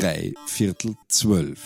[0.00, 1.60] drei Viertel zwölf.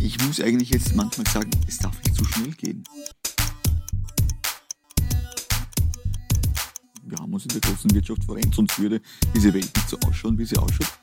[0.00, 2.82] Ich muss eigentlich jetzt manchmal sagen, es darf nicht zu schnell gehen.
[7.02, 9.02] Wir haben uns in der großen Wirtschaft verrennt, sonst würde
[9.34, 10.98] diese Welt nicht so ausschauen, wie sie ausschaut.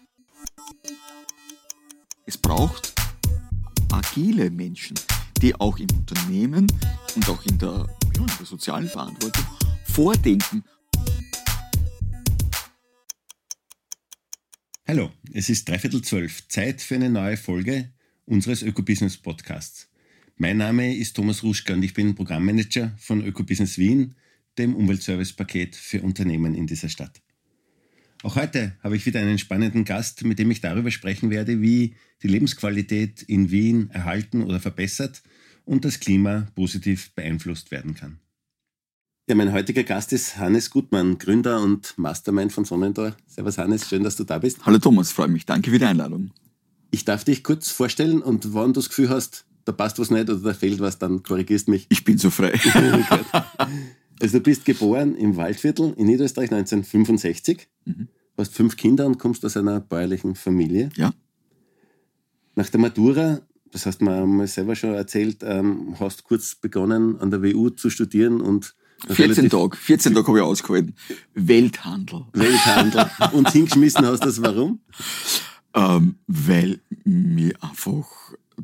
[2.25, 2.96] Es braucht
[3.91, 4.96] agile Menschen,
[5.44, 6.66] die auch im Unternehmen
[7.16, 7.86] und auch in der,
[8.16, 9.46] ja, in der sozialen Verantwortung
[9.83, 10.64] vordenken.
[14.89, 17.91] Hallo, es ist dreiviertel zwölf, Zeit für eine neue Folge
[18.23, 19.89] unseres Ökobusiness Podcasts.
[20.37, 24.15] Mein Name ist Thomas Ruschka und ich bin Programmmanager von Ökobusiness Wien,
[24.57, 27.21] dem Umweltservice-Paket für Unternehmen in dieser Stadt.
[28.23, 31.96] Auch heute habe ich wieder einen spannenden Gast, mit dem ich darüber sprechen werde, wie
[32.23, 35.22] die Lebensqualität in Wien erhalten oder verbessert
[35.66, 38.22] und das Klima positiv beeinflusst werden kann.
[39.30, 43.14] Ja, mein heutiger Gast ist Hannes Gutmann, Gründer und Mastermind von Sonnentor.
[43.25, 44.66] Servus Hannes, schön, dass du da bist.
[44.66, 45.45] Hallo Thomas, freue mich.
[45.45, 46.31] Danke für die Einladung.
[46.92, 50.30] Ich darf dich kurz vorstellen und wenn du das Gefühl hast, da passt was nicht
[50.30, 51.88] oder da fehlt was, dann korrigierst mich.
[51.89, 52.53] Ich bin so frei.
[54.22, 58.08] also du bist geboren im Waldviertel in Niederösterreich 1965, mhm.
[58.38, 60.89] hast fünf Kinder und kommst aus einer bäuerlichen Familie.
[60.95, 61.14] Ja.
[62.56, 63.41] Nach der Matura,
[63.73, 67.72] das hast du mir mal selber schon erzählt, ähm, hast kurz begonnen an der WU
[67.72, 68.73] zu studieren und
[69.08, 70.95] 14 Tage, 14 Tage habe ich ausgehalten.
[71.34, 72.26] Welthandel.
[72.34, 73.09] Welthandel.
[73.34, 74.80] Und hingeschmissen hast du das warum?
[75.73, 78.08] Ähm, weil mir einfach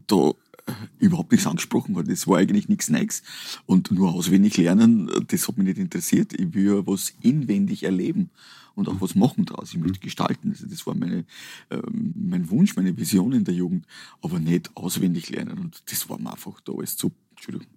[0.08, 0.32] da
[0.66, 2.10] äh, überhaupt nichts angesprochen hat.
[2.10, 3.22] Das war eigentlich nichts Neues.
[3.66, 6.34] Und nur auswendig lernen, das hat mich nicht interessiert.
[6.34, 8.32] Ich will ja was inwendig erleben
[8.76, 9.74] und auch was machen draus.
[9.74, 10.50] Ich möchte gestalten.
[10.50, 11.26] Also das war meine,
[11.70, 13.86] äh, mein Wunsch, meine Vision in der Jugend.
[14.22, 15.60] Aber nicht auswendig lernen.
[15.60, 17.68] Und das war mir einfach da alles zu, Entschuldigung,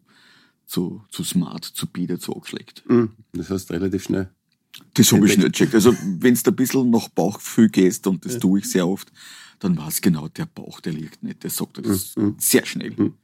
[0.67, 2.85] zu, zu smart, zu bieder, zu angeschlägt.
[2.89, 3.11] Mhm.
[3.33, 4.31] Das heißt relativ schnell.
[4.95, 5.75] Das habe ich nicht gecheckt.
[5.75, 8.41] Also, wenn du ein bisschen nach Bauchgefühl gehst, und das ja.
[8.41, 9.11] tue ich sehr oft,
[9.59, 11.43] dann weiß genau, der Bauch, der liegt nicht.
[11.45, 12.37] Der sagt das mhm.
[12.39, 12.91] sehr schnell.
[12.91, 13.15] Mhm.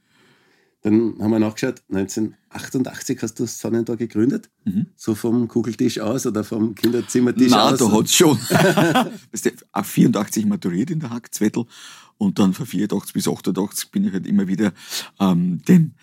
[0.81, 4.87] Dann haben wir nachgeschaut, 1988 hast du Sonnentor gegründet, mhm.
[4.97, 7.79] so vom Kugeltisch aus oder vom Kinderzimmertisch Nein, aus?
[7.79, 8.37] Nein, da hat's schon.
[9.31, 11.65] weißt du, auch 84 maturiert in der Hackzwettel
[12.17, 14.73] und dann von 84 bis 88 bin ich halt immer wieder
[15.21, 15.95] ähm, den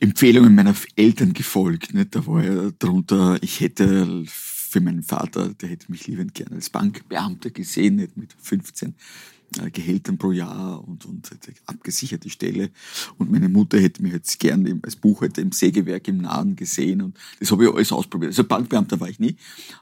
[0.00, 1.94] Empfehlungen meiner Eltern gefolgt.
[1.94, 2.14] Nicht?
[2.14, 6.70] Da war ja drunter, ich hätte für meinen Vater, der hätte mich liebend gerne als
[6.70, 8.94] Bankbeamter gesehen, nicht mit 15
[9.58, 11.30] äh, Gehältern pro Jahr und, und
[11.66, 12.70] abgesicherte Stelle.
[13.16, 17.00] Und meine Mutter hätte mich jetzt gern als Buchhalter im Sägewerk im Nahen gesehen.
[17.00, 18.30] Und das habe ich alles ausprobiert.
[18.30, 19.36] Also Bankbeamter war ich nie,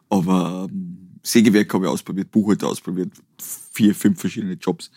[0.08, 3.10] aber ähm, Sägewerk habe ich ausprobiert, Buchhalter ausprobiert,
[3.72, 4.92] vier, fünf verschiedene Jobs.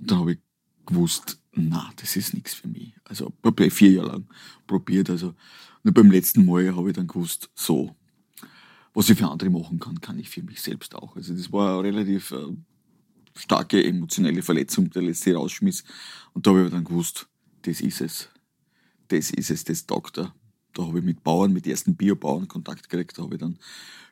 [0.00, 0.38] Und dann habe ich
[0.84, 2.94] gewusst, na, das ist nichts für mich.
[3.04, 3.32] Also
[3.70, 4.26] vier Jahre lang
[4.66, 5.10] probiert.
[5.10, 5.34] Also
[5.82, 7.94] nur beim letzten Mal habe ich dann gewusst, so,
[8.94, 11.16] was ich für andere machen kann, kann ich für mich selbst auch.
[11.16, 12.56] Also das war eine relativ äh,
[13.36, 15.84] starke emotionelle Verletzung, der letzte rausschmiss.
[16.32, 17.28] Und da habe ich dann gewusst,
[17.62, 18.28] das ist es.
[19.08, 20.34] Das ist es, das Doktor.
[20.74, 23.18] Da habe ich mit Bauern, mit ersten Biobauern Kontakt gekriegt.
[23.18, 23.58] Da habe ich dann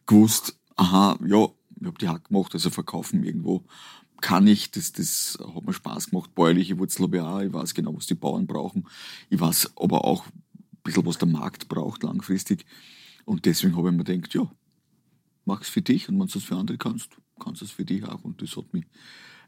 [0.06, 3.64] gewusst, aha, ja, ich habe die Hack gemacht, also verkaufen irgendwo
[4.20, 7.74] kann ich, das, das hat mir Spaß gemacht, bäuerliche Wurzel habe ich auch, ich weiß
[7.74, 8.86] genau, was die Bauern brauchen,
[9.30, 10.32] ich weiß aber auch ein
[10.82, 12.64] bisschen, was der Markt braucht langfristig.
[13.24, 14.50] Und deswegen habe ich mir gedacht, ja,
[15.44, 16.08] mach es für dich.
[16.08, 17.10] Und wenn du es für andere kannst,
[17.40, 18.22] kannst du es für dich auch.
[18.24, 18.84] Und das hat mich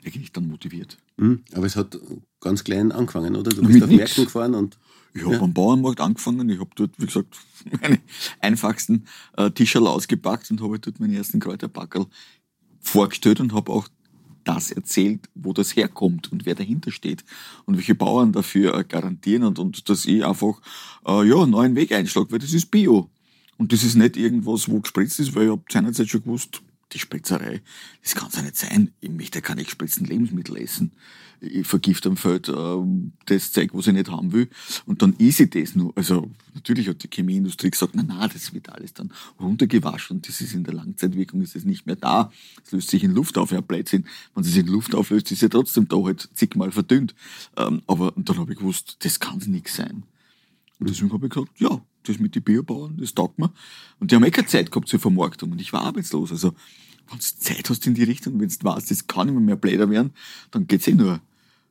[0.04, 0.98] eigentlich dann motiviert.
[1.16, 1.98] Mhm, aber es hat
[2.40, 3.50] ganz klein angefangen, oder?
[3.50, 4.78] Du bist auf Märkten gefahren und...
[5.14, 5.40] Ich habe ja.
[5.40, 7.34] am Bauernmarkt angefangen, ich habe dort, wie gesagt,
[7.80, 7.98] meine
[8.40, 9.06] einfachsten
[9.36, 12.06] äh, Tischerl ausgepackt und habe dort meinen ersten Kräuterpackerl
[12.80, 13.88] vorgestellt und habe auch
[14.44, 17.24] das erzählt, wo das herkommt und wer dahinter steht
[17.66, 20.60] und welche Bauern dafür äh, garantieren und, und dass ich einfach
[21.06, 23.08] äh, ja, einen neuen Weg einschlage, weil das ist Bio.
[23.56, 26.62] Und das ist nicht irgendwas, wo gespritzt ist, weil ich habe seinerzeit schon gewusst,
[26.92, 27.60] die Spritzerei,
[28.02, 28.92] das kann ja nicht sein.
[29.00, 30.92] Ich möchte keine gespritzten Lebensmittel essen.
[31.40, 32.76] Ich vergifte am Feld äh,
[33.26, 34.48] das Zeug, was ich nicht haben will.
[34.86, 35.92] Und dann ist ich das nur.
[35.96, 40.40] Also natürlich hat die Chemieindustrie gesagt, na na, das wird alles dann runtergewaschen und das
[40.40, 42.32] ist in der Langzeitwirkung ist es nicht mehr da.
[42.64, 44.06] Es löst sich in Luft auf, ja Blödsinn.
[44.34, 47.14] Wenn es sich in Luft auflöst, ist es ja trotzdem da halt zigmal verdünnt.
[47.56, 50.02] Ähm, aber dann habe ich gewusst, das kann nichts sein.
[50.80, 53.52] Und deswegen habe ich gesagt, ja, das mit den Biobauern, das taugt mir.
[54.00, 56.30] Und die haben eh keine Zeit gehabt zur Vermarktung und ich war arbeitslos.
[56.30, 56.54] Also,
[57.08, 59.90] wenn du Zeit hast in die Richtung, wenn du weißt, das kann immer mehr bläder
[59.90, 60.12] werden,
[60.50, 61.20] dann geht's eh nur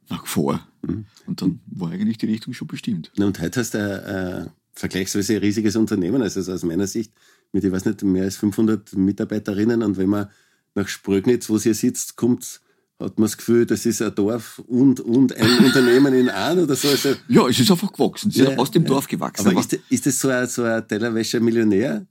[0.10, 0.66] nach vor.
[0.82, 1.06] Mhm.
[1.26, 3.12] Und dann war eigentlich die Richtung schon bestimmt.
[3.18, 7.12] und heute hast du ein äh, vergleichsweise riesiges Unternehmen, also aus meiner Sicht
[7.52, 10.28] mit, ich weiß nicht, mehr als 500 Mitarbeiterinnen und wenn man
[10.76, 12.62] nach Sprögnitz, wo sie sitzt, kommt
[13.00, 16.76] hat man das Gefühl, das ist ein Dorf und, und ein Unternehmen in einem oder
[16.76, 16.88] so?
[16.88, 18.30] Also, ja, es ist einfach gewachsen.
[18.30, 18.90] Es ja, ist aus dem ja.
[18.90, 19.48] Dorf gewachsen.
[19.48, 22.06] Aber, aber ist, ist das so ein, so ein Tellerwäscher-Millionär?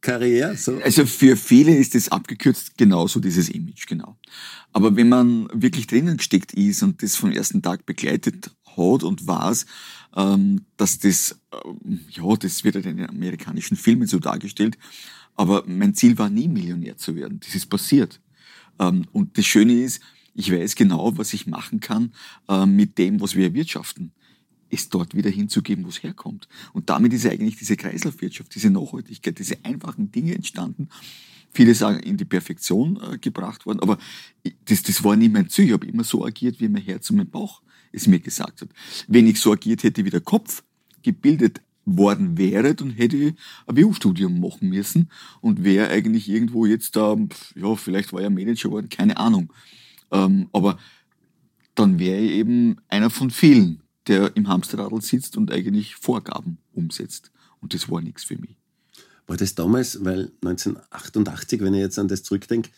[0.00, 0.56] Karriere?
[0.56, 0.78] So?
[0.82, 4.16] Also für viele ist es abgekürzt genauso dieses Image, genau.
[4.72, 9.26] Aber wenn man wirklich drinnen gesteckt ist und das vom ersten Tag begleitet hat und
[9.26, 9.66] weiß,
[10.16, 14.78] ähm, dass das, ähm, ja, das wird in den amerikanischen Filmen so dargestellt,
[15.36, 17.40] aber mein Ziel war nie Millionär zu werden.
[17.40, 18.20] Das ist passiert.
[18.78, 20.00] Ähm, und das Schöne ist,
[20.34, 22.12] ich weiß genau, was ich machen kann
[22.48, 24.12] äh, mit dem, was wir erwirtschaften
[24.70, 26.48] es dort wieder hinzugeben, wo es herkommt.
[26.72, 30.88] Und damit ist eigentlich diese Kreislaufwirtschaft, diese Nachhaltigkeit, diese einfachen Dinge entstanden.
[31.52, 33.98] Viele sagen, in die Perfektion äh, gebracht worden, aber
[34.66, 35.66] das, das war nie mein Ziel.
[35.66, 37.62] Ich habe immer so agiert, wie mein Herz und mein Bauch
[37.92, 38.68] es mir gesagt hat.
[39.08, 40.62] Wenn ich so agiert hätte, wie der Kopf
[41.02, 43.34] gebildet worden wäre, dann hätte ich
[43.66, 47.16] ein WU-Studium machen müssen und wäre eigentlich irgendwo jetzt da,
[47.56, 49.52] ja, vielleicht war ich Manager geworden, keine Ahnung.
[50.12, 50.78] Ähm, aber
[51.74, 57.30] dann wäre ich eben einer von vielen, der im Hamsterradl sitzt und eigentlich Vorgaben umsetzt.
[57.60, 58.56] Und das war nichts für mich.
[59.26, 62.70] War das damals, weil 1988, wenn ich jetzt an das zurückdenke,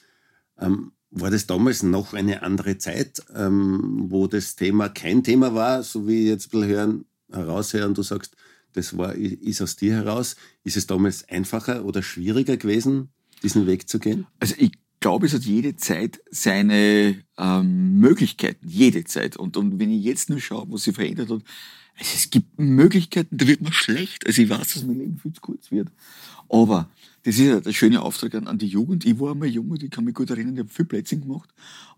[0.58, 5.82] ähm, war das damals noch eine andere Zeit, ähm, wo das Thema kein Thema war,
[5.82, 8.36] so wie ich jetzt ein bisschen hören, heraushören, du sagst,
[8.74, 10.36] das war, ist aus dir heraus.
[10.64, 13.08] Ist es damals einfacher oder schwieriger gewesen,
[13.42, 14.26] diesen Weg zu gehen?
[14.38, 14.72] Also ich
[15.02, 19.36] glaube, es hat jede Zeit seine ähm, Möglichkeiten, jede Zeit.
[19.36, 21.42] Und, und wenn ich jetzt nur schaue, was sich verändert hat,
[21.98, 24.26] also es gibt Möglichkeiten, da wird man schlecht.
[24.26, 25.88] Also ich weiß, dass mein Leben viel zu kurz wird.
[26.48, 26.88] Aber
[27.24, 29.04] das ist ja der schöne Auftrag an, die Jugend.
[29.04, 31.48] Ich war einmal jung und ich kann mich gut erinnern, ich habe viel Plätzchen gemacht,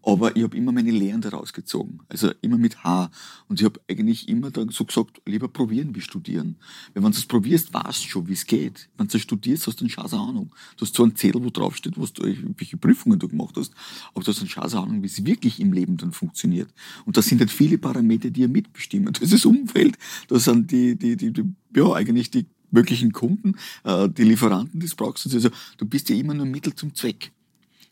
[0.02, 2.00] aber ich habe immer meine Lehren daraus gezogen.
[2.08, 3.11] Also immer mit H.
[3.49, 6.56] Und ich habe eigentlich immer dann so gesagt, lieber probieren wie studieren.
[6.93, 8.91] Weil wenn du es probierst, weißt du schon, wie es geht.
[8.99, 10.55] Wenn du studierst, hast du eine scheiß Ahnung.
[10.76, 12.23] Du hast so einen Zettel, wo draufsteht, was du,
[12.58, 13.73] welche Prüfungen du gemacht hast,
[14.12, 16.69] aber du hast eine scheiß Ahnung, wie es wirklich im Leben dann funktioniert.
[17.06, 19.14] Und da sind halt viele Parameter, die ja mitbestimmen.
[19.14, 19.46] Das ist das
[19.84, 19.98] Umfeld,
[20.28, 21.44] das sind die, die, die, die
[21.76, 25.32] ja, eigentlich die möglichen Kunden, äh, die Lieferanten des brauchst.
[25.32, 27.32] Also du bist ja immer nur Mittel zum Zweck.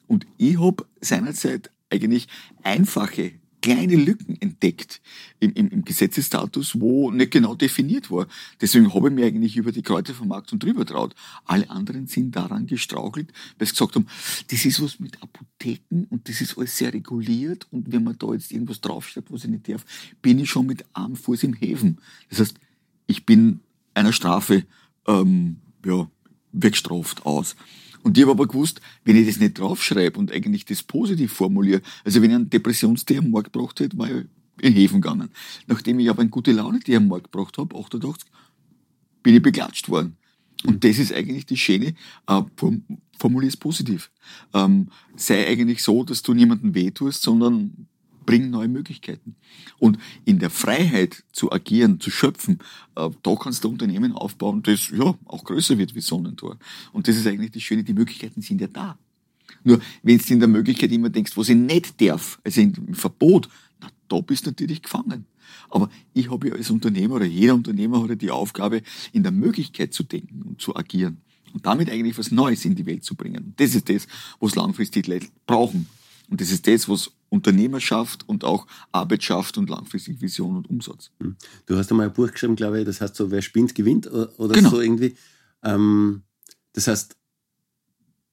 [0.09, 2.27] Und ich habe seinerzeit eigentlich
[2.63, 3.33] einfache
[3.63, 5.01] kleine Lücken entdeckt
[5.41, 8.27] im, im, im Gesetzesstatus, wo nicht genau definiert war.
[8.61, 11.15] Deswegen habe ich mir eigentlich über die Kräutervermarktung drüber traut.
[11.47, 14.07] Alle anderen sind daran gestrauchelt, weil sie gesagt haben,
[14.51, 18.33] das ist was mit Apotheken und das ist alles sehr reguliert und wenn man da
[18.33, 19.87] jetzt irgendwas draufschreibt, was ich nicht darf,
[20.21, 21.99] bin ich schon mit einem Fuß im Häfen.
[22.29, 22.57] Das heißt,
[23.07, 23.61] ich bin
[23.95, 24.65] einer Strafe
[25.07, 26.11] ähm, ja,
[26.53, 27.57] wegstraft aus.
[28.03, 31.83] Und ich habe aber gewusst, wenn ich das nicht draufschreibe und eigentlich das positiv formuliere,
[32.05, 34.25] also wenn ich einen Depressionstee am Markt gebracht hätte, war ich
[34.61, 35.31] in Häfen gegangen.
[35.67, 38.29] Nachdem ich aber eine gute Laune die am Markt gebracht habe, 88,
[39.23, 40.17] bin ich beklatscht worden.
[40.65, 41.95] Und das ist eigentlich die Schöne,
[42.29, 42.43] äh,
[43.19, 44.11] formulier es positiv.
[44.53, 47.89] Ähm, sei eigentlich so, dass du niemandem wehtust, sondern
[48.25, 49.37] bringen neue Möglichkeiten.
[49.79, 52.59] Und in der Freiheit zu agieren, zu schöpfen,
[52.97, 56.59] äh, da kannst du Unternehmen aufbauen, das ja auch größer wird wie Sonnentor.
[56.93, 58.99] Und das ist eigentlich das Schöne, die Möglichkeiten sind ja da.
[59.65, 63.49] Nur wenn du in der Möglichkeit immer denkst, was ich nicht darf, also im Verbot,
[63.81, 65.27] na, da bist du natürlich gefangen.
[65.69, 68.83] Aber ich habe ja als Unternehmer oder jeder Unternehmer hat ja die Aufgabe,
[69.13, 71.19] in der Möglichkeit zu denken und zu agieren
[71.53, 73.55] und damit eigentlich was Neues in die Welt zu bringen.
[73.57, 74.07] Das ist das,
[74.41, 75.89] was langfristig Leute brauchen.
[76.29, 81.11] Und das ist das, was Unternehmerschaft und auch Arbeit schafft und langfristig Vision und Umsatz.
[81.21, 81.37] Hm.
[81.67, 84.55] Du hast einmal ein Buch geschrieben, glaube ich, das heißt so, wer spinnt, gewinnt oder
[84.55, 84.71] genau.
[84.71, 85.17] so irgendwie.
[85.65, 86.23] Ähm,
[86.75, 87.17] das heißt,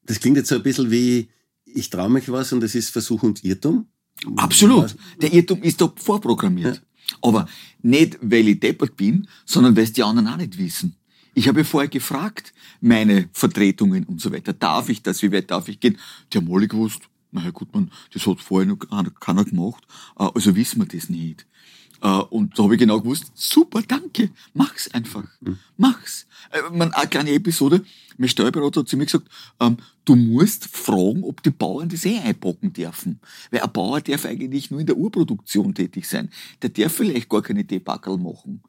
[0.04, 1.30] das klingt jetzt so ein bisschen wie,
[1.66, 3.88] ich traue mich was und es ist Versuch und Irrtum.
[4.36, 4.96] Absolut.
[5.22, 6.76] Der Irrtum ist da vorprogrammiert.
[6.76, 6.82] Ja.
[7.22, 7.48] Aber
[7.82, 10.96] nicht, weil ich deppert bin, sondern weil es die anderen auch nicht wissen.
[11.34, 15.70] Ich habe vorher gefragt, meine Vertretungen und so weiter, darf ich das, wie weit darf
[15.70, 15.98] ich gehen?
[16.34, 18.78] Die haben alle gewusst, na ja, gut, man, das hat vorher noch
[19.20, 19.86] keiner gemacht,
[20.18, 21.46] äh, also wissen wir das nicht.
[22.02, 25.60] Äh, und da habe ich genau gewusst, super, danke, mach's einfach, mhm.
[25.78, 26.28] mach's.
[26.52, 27.84] Äh, man, eine kleine Episode,
[28.18, 29.28] mein Steuerberater hat zu mir gesagt,
[29.60, 33.20] ähm, du musst fragen, ob die Bauern das eh einpacken dürfen.
[33.52, 36.30] Weil ein Bauer darf eigentlich nur in der Urproduktion tätig sein.
[36.62, 38.62] Der darf vielleicht gar keine Teepackerl machen.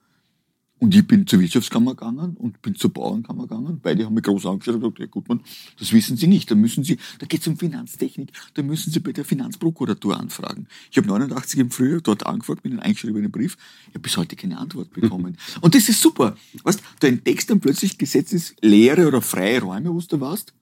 [0.80, 3.80] Und ich bin zur Wirtschaftskammer gegangen und bin zur Bauernkammer gegangen.
[3.82, 5.40] Beide haben mich groß angeschaut und gesagt, ja gut, man,
[5.78, 6.50] das wissen Sie nicht.
[6.50, 10.68] Da müssen Sie, da geht es um Finanztechnik, da müssen Sie bei der Finanzprokuratur anfragen.
[10.90, 13.58] Ich habe 89 im Frühjahr dort angefragt mit einem eingeschriebenen Brief.
[13.88, 15.36] Ich habe bis heute keine Antwort bekommen.
[15.60, 16.34] und das ist super.
[16.62, 20.54] Weißt, du entdeckst dann plötzlich gesetzesleere oder freie Räume, wo du warst.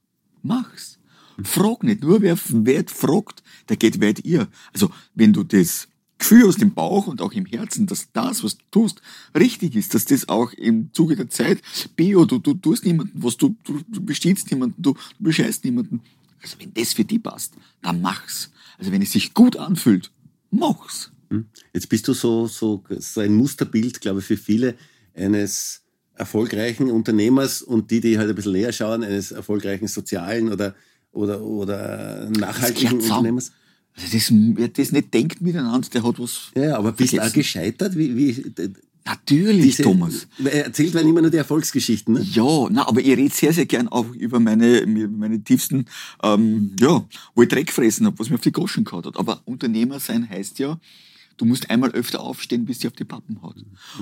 [0.43, 0.99] Mach's.
[1.45, 2.03] Frag nicht.
[2.03, 4.49] Nur wer, wer fragt, der geht weit ihr.
[4.73, 5.87] Also, wenn du das
[6.19, 9.03] Gefühl aus dem Bauch und auch im Herzen, dass das, was du tust,
[9.39, 11.63] richtig ist, dass das auch im Zuge der Zeit,
[11.97, 16.01] Bio, du, du tust niemanden was, du, du, du bestiehlst niemanden, du, du bescheißt niemanden.
[16.43, 18.51] Also wenn das für dich passt, dann mach's.
[18.79, 20.11] Also wenn es sich gut anfühlt,
[20.51, 21.11] mach's.
[21.31, 21.47] Hm.
[21.73, 24.75] Jetzt bist du so, so, so ein Musterbild, glaube ich, für viele
[25.15, 25.83] eines
[26.15, 30.75] erfolgreichen Unternehmers und die, die halt ein bisschen näher schauen, eines erfolgreichen sozialen oder,
[31.13, 33.53] oder, oder nachhaltigen Unternehmers?
[34.13, 36.53] Das, wer das nicht denkt miteinander, der hat was.
[36.55, 37.97] Ja, aber bist du auch gescheitert?
[37.97, 38.53] Wie, wie,
[39.09, 40.27] Natürlich, diese, Thomas.
[40.45, 42.21] Erzählt werden immer nur die Erfolgsgeschichten, ne?
[42.21, 45.87] Ja, na, aber ich rede sehr, sehr gern auch über meine, meine tiefsten,
[46.23, 49.17] ähm, ja, wo ich Dreck fressen habe, was mir auf die Goschen gehauen hat.
[49.17, 50.79] Aber Unternehmer sein heißt ja,
[51.39, 53.57] du musst einmal öfter aufstehen, bis sie auf die Pappen haut.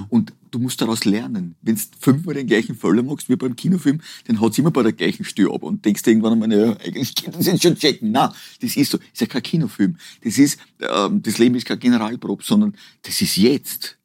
[0.08, 1.54] Und du musst daraus lernen.
[1.62, 4.92] Wenn du fünfmal den gleichen Fehler machst wie beim Kinofilm, dann haut immer bei der
[4.92, 8.10] gleichen Stür ab und denkst irgendwann einmal, ja, eigentlich kann das jetzt schon checken.
[8.10, 8.98] Na, das ist so.
[8.98, 9.96] Das ist ja kein Kinofilm.
[10.24, 13.98] Das ist, ähm, das Leben ist kein Generalprob, sondern das ist jetzt.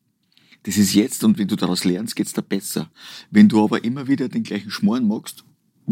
[0.63, 2.91] Das ist jetzt und wenn du daraus lernst, geht's dir besser.
[3.31, 5.43] Wenn du aber immer wieder den gleichen Schmoren machst,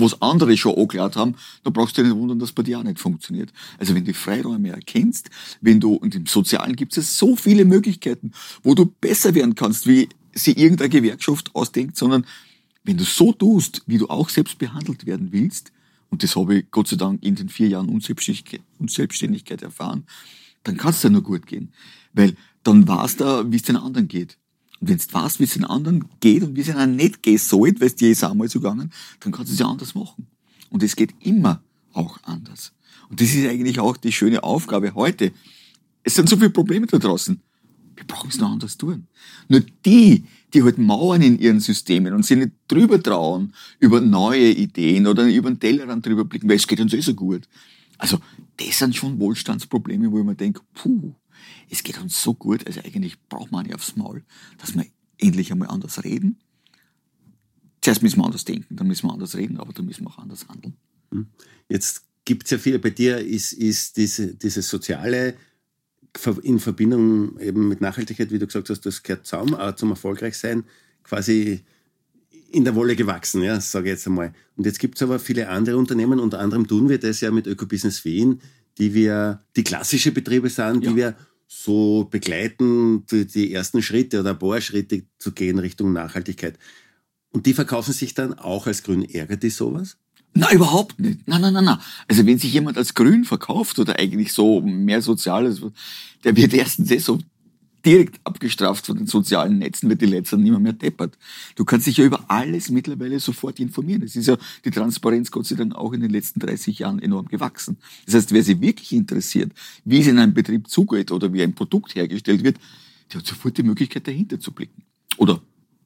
[0.01, 2.83] was andere schon angeklärt haben, dann brauchst du dich nicht wundern, dass bei dir auch
[2.83, 3.51] nicht funktioniert.
[3.77, 5.29] Also wenn du Freiräume erkennst,
[5.61, 8.31] wenn du, und im Sozialen gibt es so viele Möglichkeiten,
[8.63, 12.25] wo du besser werden kannst, wie sie irgendeine Gewerkschaft ausdenkt, sondern
[12.83, 15.71] wenn du so tust, wie du auch selbst behandelt werden willst,
[16.09, 20.05] und das habe ich Gott sei Dank in den vier Jahren Unselbstständigkeit erfahren,
[20.63, 21.71] dann kann es dir nur gut gehen.
[22.13, 24.37] Weil dann weißt du, wie es den anderen geht.
[24.79, 27.37] Und wenn du weißt, wie es den anderen geht und wie es ihnen nicht gehen
[27.37, 29.93] soll, weil es dir ist auch mal so gegangen, dann kannst du es ja anders
[29.93, 30.27] machen.
[30.69, 31.61] Und es geht immer
[31.93, 32.71] auch anders.
[33.09, 35.31] Und das ist eigentlich auch die schöne Aufgabe heute.
[36.03, 37.41] Es sind so viele Probleme da draußen.
[37.95, 39.07] Wir brauchen es noch anders tun.
[39.49, 44.51] Nur die, die halt Mauern in ihren Systemen und sich nicht drüber trauen, über neue
[44.51, 47.49] Ideen oder über den Tellerrand drüber blicken, weil es geht uns eh so gut.
[47.97, 48.19] Also,
[48.55, 51.13] das sind schon Wohlstandsprobleme, wo ich mir denke, puh,
[51.69, 54.23] es geht uns so gut, also eigentlich braucht man nicht aufs Maul,
[54.57, 54.85] dass wir
[55.17, 56.39] endlich einmal anders reden.
[57.81, 60.17] Zuerst müssen wir anders denken, dann müssen wir anders reden, aber dann müssen wir auch
[60.17, 60.75] anders handeln.
[61.11, 61.27] Hm.
[61.69, 65.35] Jetzt gibt es ja viele, bei dir ist, ist diese, diese soziale
[66.41, 70.63] in Verbindung eben mit Nachhaltigkeit, wie du gesagt hast, das gehört zusammen, auch zum Erfolgreichsein,
[71.03, 71.61] quasi
[72.51, 74.33] in der Wolle gewachsen, ja, sage ich jetzt einmal.
[74.55, 77.47] Und jetzt gibt es aber viele andere Unternehmen, unter anderem tun wir das ja mit
[77.47, 78.41] Ökobusiness Wien,
[78.77, 80.89] die wir, die klassische Betriebe sind, ja.
[80.89, 81.15] die wir
[81.51, 86.59] so begleiten, die, ersten Schritte oder ein paar Schritte zu gehen Richtung Nachhaltigkeit.
[87.31, 89.03] Und die verkaufen sich dann auch als grün.
[89.03, 89.97] Ärgert die sowas?
[90.35, 91.21] Na, überhaupt nicht.
[91.25, 91.81] Na, na, na, na.
[92.07, 95.61] Also wenn sich jemand als grün verkauft oder eigentlich so mehr Soziales,
[96.23, 97.17] der wird erstens eh so
[97.89, 101.17] direkt abgestraft von den sozialen Netzen, wird die Letzten nicht mehr, deppert.
[101.55, 104.03] Du kannst dich ja über alles mittlerweile sofort informieren.
[104.03, 107.27] Es ist ja die Transparenz Gott sei Dank auch in den letzten 30 Jahren enorm
[107.27, 107.77] gewachsen.
[108.05, 109.51] Das heißt, wer sich wirklich interessiert,
[109.85, 112.57] wie es in einem Betrieb zugeht oder wie ein Produkt hergestellt wird,
[113.11, 114.83] der hat sofort die Möglichkeit, dahinter zu blicken.
[115.17, 115.41] Oder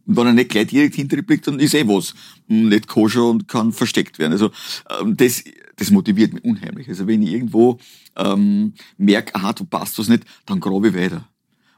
[0.06, 2.14] wenn er nicht gleich direkt hinter blickt, dann ist eh was
[2.48, 4.34] nicht koscher und kann versteckt werden.
[4.34, 4.52] Also
[5.00, 5.42] ähm, das,
[5.78, 6.90] das motiviert mich unheimlich.
[6.90, 7.80] Also wenn ich irgendwo
[8.18, 11.30] ähm, merke, aha, du passt was nicht, dann grabe ich weiter.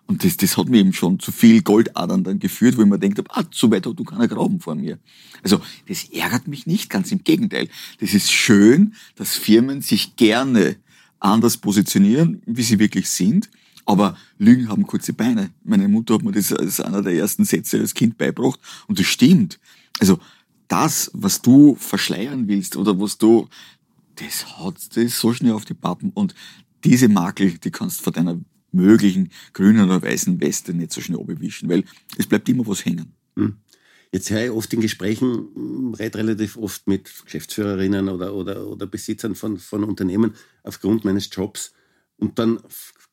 [0.07, 2.99] Und das, das hat mir eben schon zu viel Goldadern dann geführt, wo ich mir
[2.99, 4.99] denkt habe, ah, so weit hat du keiner Graben vor mir.
[5.41, 7.69] Also das ärgert mich nicht, ganz im Gegenteil.
[7.99, 10.75] Das ist schön, dass Firmen sich gerne
[11.19, 13.49] anders positionieren, wie sie wirklich sind.
[13.85, 15.51] Aber Lügen haben kurze Beine.
[15.63, 18.59] Meine Mutter hat mir das als einer der ersten Sätze als Kind beibracht.
[18.87, 19.59] Und das stimmt.
[19.99, 20.19] Also
[20.67, 23.47] das, was du verschleiern willst oder was du,
[24.15, 26.11] das hat das so schnell auf die Pappen.
[26.13, 26.35] Und
[26.83, 28.39] diese Makel, die kannst du vor deiner
[28.75, 31.83] möglichen grünen oder weißen Weste nicht so schnell abwischen, weil
[32.17, 33.13] es bleibt immer was hängen.
[33.35, 33.57] Hm.
[34.11, 38.87] Jetzt höre ich oft in Gesprächen, hm, rede relativ oft mit Geschäftsführerinnen oder, oder, oder
[38.87, 41.73] Besitzern von, von Unternehmen aufgrund meines Jobs.
[42.17, 42.59] Und dann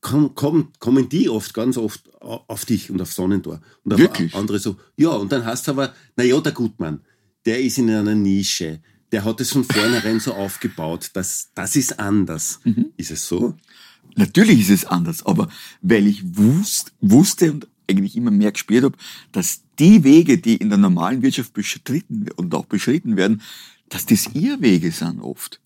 [0.01, 3.61] kommen, kommen, kommen die oft, ganz oft auf dich und auf Sonnentor.
[3.85, 4.35] Und Wirklich?
[4.35, 7.01] andere so, ja, und dann hast du aber, na ja, der Gutmann,
[7.47, 11.99] der ist in einer Nische, der hat es von vornherein so aufgebaut, dass das ist
[11.99, 12.61] anders.
[12.65, 12.93] Mhm.
[12.97, 13.55] Ist es so?
[14.15, 15.49] Natürlich ist es anders, aber
[15.81, 18.97] weil ich wusste, wusste und eigentlich immer mehr gespürt habe,
[19.33, 23.43] dass die Wege, die in der normalen Wirtschaft bestritten und auch beschritten werden,
[23.89, 25.61] dass das ihr Wege sind oft.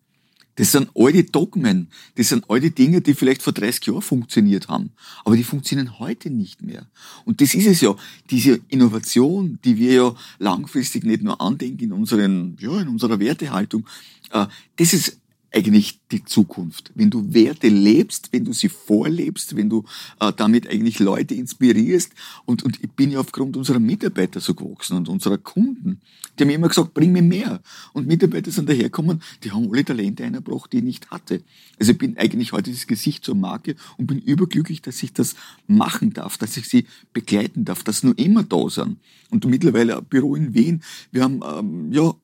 [0.56, 4.90] Das sind alte Dogmen, das sind alte Dinge, die vielleicht vor 30 Jahren funktioniert haben,
[5.24, 6.86] aber die funktionieren heute nicht mehr.
[7.26, 7.94] Und das ist es ja,
[8.30, 13.86] diese Innovation, die wir ja langfristig nicht nur andenken in unseren, ja, in unserer Wertehaltung,
[14.30, 15.18] äh, das ist
[15.56, 16.92] eigentlich die Zukunft.
[16.94, 19.84] Wenn du Werte lebst, wenn du sie vorlebst, wenn du
[20.20, 22.12] äh, damit eigentlich Leute inspirierst.
[22.44, 26.02] Und, und ich bin ja aufgrund unserer Mitarbeiter so gewachsen und unserer Kunden.
[26.38, 27.62] Die haben immer gesagt, bring mir mehr.
[27.94, 31.42] Und Mitarbeiter sind daherkommen, die haben alle Talente eingebracht, die ich nicht hatte.
[31.80, 35.36] Also ich bin eigentlich heute das Gesicht zur Marke und bin überglücklich, dass ich das
[35.66, 38.98] machen darf, dass ich sie begleiten darf, dass sie nur immer da sind.
[39.30, 40.82] Und mittlerweile ein Büro in Wien.
[41.12, 42.14] Wir haben, ähm, ja,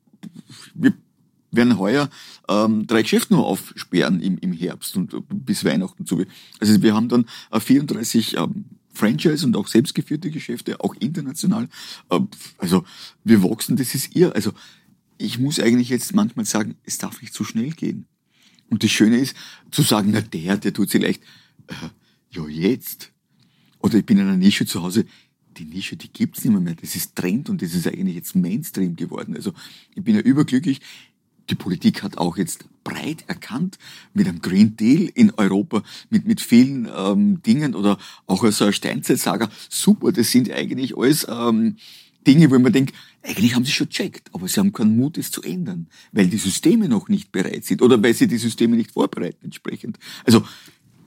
[0.74, 0.92] wir
[1.52, 2.08] werden heuer
[2.48, 6.24] ähm, drei Geschäfte nur aufsperren im, im Herbst und bis Weihnachten zu.
[6.58, 11.68] Also wir haben dann äh, 34 ähm, Franchise und auch selbstgeführte Geschäfte, auch international.
[12.10, 12.20] Äh,
[12.58, 12.84] also
[13.24, 14.34] wir wachsen, das ist ihr.
[14.34, 14.52] Also
[15.18, 18.06] ich muss eigentlich jetzt manchmal sagen, es darf nicht zu schnell gehen.
[18.70, 19.36] Und das Schöne ist,
[19.70, 21.22] zu sagen, na der, der tut sich leicht,
[21.68, 21.74] äh,
[22.30, 23.12] ja jetzt.
[23.80, 25.04] Oder ich bin in einer Nische zu Hause,
[25.58, 26.74] die Nische, die gibt's nicht mehr.
[26.74, 29.34] Das ist Trend und das ist eigentlich jetzt Mainstream geworden.
[29.36, 29.52] Also
[29.94, 30.80] ich bin ja überglücklich.
[31.50, 33.78] Die Politik hat auch jetzt breit erkannt
[34.14, 39.48] mit einem Green Deal in Europa, mit, mit vielen ähm, Dingen oder auch ein Steinzeitsager.
[39.68, 41.76] Super, das sind eigentlich alles ähm,
[42.26, 45.30] Dinge, wo man denkt, eigentlich haben sie schon checkt, aber sie haben keinen Mut, es
[45.30, 48.92] zu ändern, weil die Systeme noch nicht bereit sind oder weil sie die Systeme nicht
[48.92, 49.98] vorbereiten entsprechend.
[50.24, 50.44] Also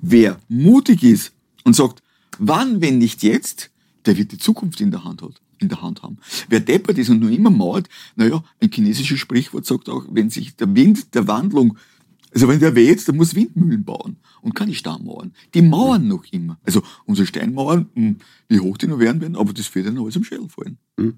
[0.01, 2.01] wer mutig ist und sagt,
[2.37, 3.71] wann, wenn nicht jetzt,
[4.05, 6.17] der wird die Zukunft in der Hand hat, in der Hand haben.
[6.49, 10.55] Wer deppert ist und nur immer mauert, naja, ein chinesisches Sprichwort sagt auch, wenn sich
[10.55, 11.77] der Wind der Wandlung,
[12.33, 15.33] also wenn der weht, dann muss Windmühlen bauen und keine Stammauern.
[15.53, 16.59] Die mauern noch immer.
[16.63, 18.17] Also unsere Steinmauern, hm,
[18.49, 20.77] wie hoch die noch werden werden, aber das wird dann alles im Schädel fallen.
[20.99, 21.17] Hm.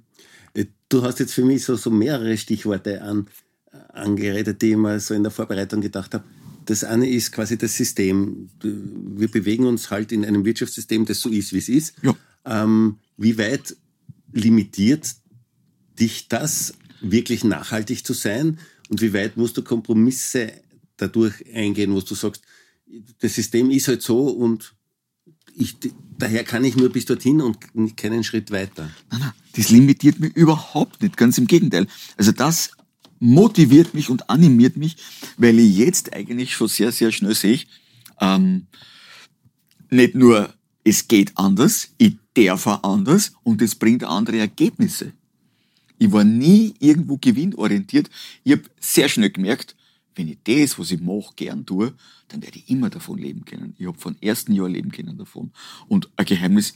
[0.54, 3.28] Äh, du hast jetzt für mich so, so mehrere Stichworte an,
[3.94, 6.24] angeredet, die ich mal so in der Vorbereitung gedacht habe.
[6.66, 8.50] Das eine ist quasi das System.
[8.62, 11.96] Wir bewegen uns halt in einem Wirtschaftssystem, das so ist, wie es ist.
[12.02, 12.16] Ja.
[12.46, 13.76] Ähm, wie weit
[14.32, 15.16] limitiert
[16.00, 18.60] dich das, wirklich nachhaltig zu sein?
[18.90, 20.52] Und wie weit musst du Kompromisse
[20.98, 22.42] dadurch eingehen, wo du sagst,
[23.20, 24.74] das System ist halt so und
[25.56, 25.76] ich,
[26.18, 28.90] daher kann ich nur bis dorthin und keinen Schritt weiter.
[29.12, 31.88] Nein, nein, das limitiert mich überhaupt nicht, ganz im Gegenteil.
[32.16, 32.72] Also das
[33.20, 34.98] motiviert mich und animiert mich,
[35.38, 37.62] weil ich jetzt eigentlich schon sehr, sehr schnell sehe,
[38.20, 38.68] ähm,
[39.90, 40.54] nicht nur
[40.84, 45.14] es geht anders, ich darf auch anders und es bringt andere Ergebnisse.
[45.98, 48.10] Ich war nie irgendwo gewinnorientiert.
[48.44, 49.76] Ich habe sehr schnell gemerkt,
[50.16, 51.94] wenn ich das, was ich mache, gern tue,
[52.28, 53.76] dann werde ich immer davon leben können.
[53.78, 55.52] Ich habe von ersten Jahr leben können davon.
[55.88, 56.74] Und ein Geheimnis,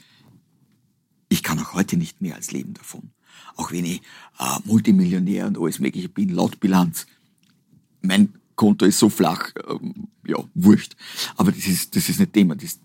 [1.29, 3.11] ich kann auch heute nicht mehr als leben davon.
[3.55, 4.01] Auch wenn ich
[4.39, 7.05] äh, Multimillionär und alles mögliche bin, laut Bilanz.
[8.01, 10.95] Mein Konto ist so flach, ähm, ja, wurscht.
[11.35, 12.55] Aber das ist, das ist nicht Thema.
[12.55, 12.79] Das,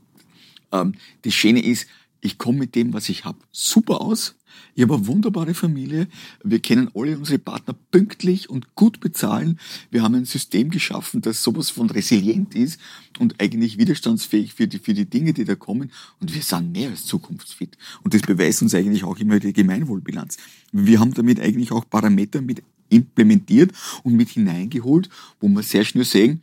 [0.73, 1.87] ähm, das Schöne ist,
[2.21, 4.37] ich komme mit dem, was ich habe, super aus.
[4.75, 6.09] Ich habe eine wunderbare Familie.
[6.43, 9.59] Wir kennen alle unsere Partner pünktlich und gut bezahlen.
[9.91, 12.81] Wir haben ein System geschaffen, das sowas von resilient ist
[13.19, 15.93] und eigentlich widerstandsfähig für die, für die Dinge, die da kommen.
[16.21, 17.77] Und wir sind mehr als zukunftsfit.
[18.03, 20.39] Und das beweist uns eigentlich auch immer die Gemeinwohlbilanz.
[20.73, 23.73] Wir haben damit eigentlich auch Parameter mit implementiert
[24.05, 25.09] und mit hineingeholt,
[25.41, 26.43] wo wir sehr schnell sehen,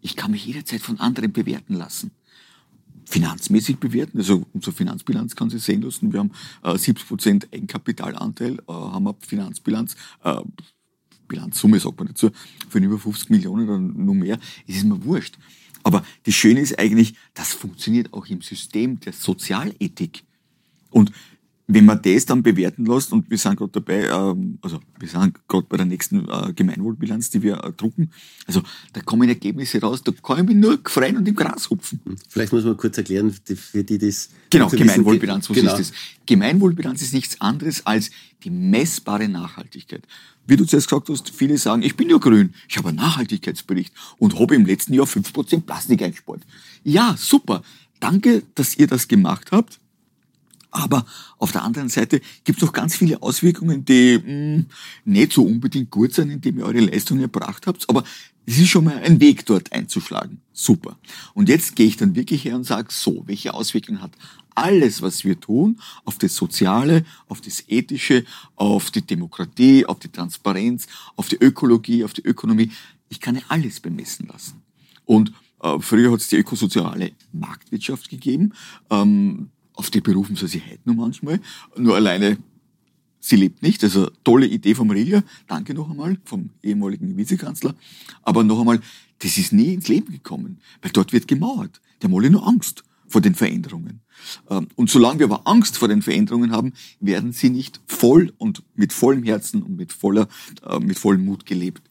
[0.00, 2.10] ich kann mich jederzeit von anderen bewerten lassen
[3.08, 4.18] finanzmäßig bewerten.
[4.18, 6.12] Also unsere Finanzbilanz kann Sie sehen lassen.
[6.12, 10.36] Wir haben äh, 70 Prozent Eigenkapitalanteil, äh, haben eine Finanzbilanz, äh,
[11.26, 12.30] Bilanzsumme sagt man dazu,
[12.68, 14.38] für über 50 Millionen oder nur mehr.
[14.66, 15.38] Es ist mir wurscht.
[15.82, 20.24] Aber das Schöne ist eigentlich, das funktioniert auch im System der Sozialethik.
[20.90, 21.12] Und
[21.70, 25.38] wenn man das dann bewerten lässt, und wir sind gerade dabei, ähm, also wir sind
[25.46, 28.10] gerade bei der nächsten äh, Gemeinwohlbilanz, die wir äh, drucken,
[28.46, 28.62] also
[28.94, 32.00] da kommen Ergebnisse raus, da kann ich mich nur freuen und im Gras hupfen.
[32.04, 32.16] Hm.
[32.26, 34.30] Vielleicht muss man kurz erklären, für die das...
[34.48, 35.76] Genau, Gemeinwohlbilanz, was genau.
[35.76, 35.98] ist das?
[36.24, 38.10] Gemeinwohlbilanz ist nichts anderes als
[38.44, 40.02] die messbare Nachhaltigkeit.
[40.46, 43.92] Wie du zuerst gesagt hast, viele sagen, ich bin ja grün, ich habe einen Nachhaltigkeitsbericht
[44.16, 46.40] und habe im letzten Jahr 5% Plastik eingespart.
[46.82, 47.62] Ja, super.
[48.00, 49.78] Danke, dass ihr das gemacht habt.
[50.70, 51.06] Aber
[51.38, 54.66] auf der anderen Seite gibt es noch ganz viele Auswirkungen, die mh, hm,
[55.04, 57.88] nicht so unbedingt gut sind, indem ihr eure Leistung erbracht habt.
[57.88, 58.04] Aber
[58.44, 60.40] es ist schon mal ein Weg, dort einzuschlagen.
[60.52, 60.98] Super.
[61.34, 64.12] Und jetzt gehe ich dann wirklich her und sage, so, welche Auswirkungen hat
[64.54, 68.24] alles, was wir tun, auf das Soziale, auf das Ethische,
[68.56, 72.72] auf die Demokratie, auf die Transparenz, auf die Ökologie, auf die Ökonomie.
[73.08, 74.62] Ich kann ja alles bemessen lassen.
[75.04, 78.52] Und äh, früher hat es die ökosoziale Marktwirtschaft gegeben.
[78.90, 81.40] Ähm, auf die berufen sie sich heute noch manchmal.
[81.76, 82.36] Nur alleine,
[83.20, 83.84] sie lebt nicht.
[83.84, 85.22] Also tolle Idee vom Rieger.
[85.46, 87.76] Danke noch einmal vom ehemaligen Vizekanzler.
[88.22, 88.80] Aber noch einmal,
[89.20, 91.80] das ist nie ins Leben gekommen, weil dort wird gemauert.
[92.02, 94.00] Haben alle nur Angst vor den Veränderungen.
[94.50, 98.64] Ähm, und solange wir aber Angst vor den Veränderungen haben, werden sie nicht voll und
[98.74, 100.26] mit vollem Herzen und mit voller,
[100.68, 101.88] äh, mit vollem Mut gelebt.